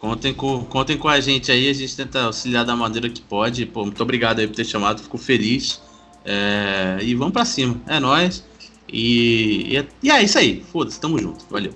[0.06, 3.66] Contem com, contem com a gente aí, a gente tenta auxiliar da maneira que pode.
[3.66, 5.82] Pô, muito obrigado aí por ter chamado, fico feliz.
[6.24, 8.44] É, e vamos pra cima, é nóis.
[8.88, 11.74] E, e, é, e é isso aí, foda-se, tamo junto, valeu.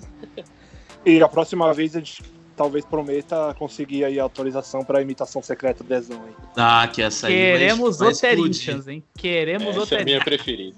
[1.04, 2.22] E a próxima vez a gente
[2.56, 6.32] talvez prometa conseguir aí a autorização pra imitação secreta do Dezão aí.
[6.56, 8.16] Ah, que essa aí vai- queremos vai o.
[8.20, 9.02] Corinthians, hein?
[9.18, 10.76] Queremos o Essa é a minha preferida.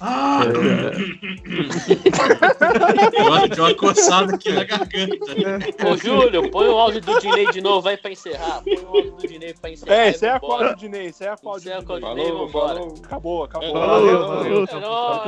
[0.00, 0.40] Ah!
[3.18, 5.16] Uma- deu uma coçada aqui na garganta.
[5.86, 8.62] Ô, Júlio, põe o áudio do Dinei de novo, vai pra encerrar.
[8.62, 9.94] Põe o áudio do Dinei pra encerrar.
[9.94, 12.28] É, isso é a qual do Dinei, isso é a qual do Dinei.
[12.28, 12.80] E vambora.
[13.04, 13.72] Acabou, acabou.
[13.72, 14.62] Valeu, Valeu.
[14.62, 14.66] É.
[14.66, 15.24] Tchau, tchau,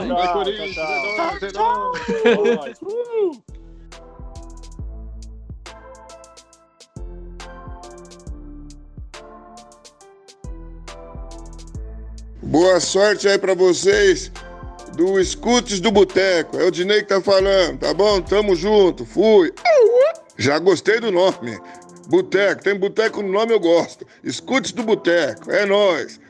[1.96, 3.56] é é É!
[12.42, 14.30] Boa sorte aí pra vocês
[14.96, 16.58] do Escutes do Boteco.
[16.58, 18.20] É o Dinei que tá falando, tá bom?
[18.22, 19.52] Tamo junto, fui.
[20.36, 21.60] Já gostei do nome.
[22.08, 24.06] Boteco, tem boteco no nome, eu gosto.
[24.24, 26.20] Escutes do Boteco, é nóis.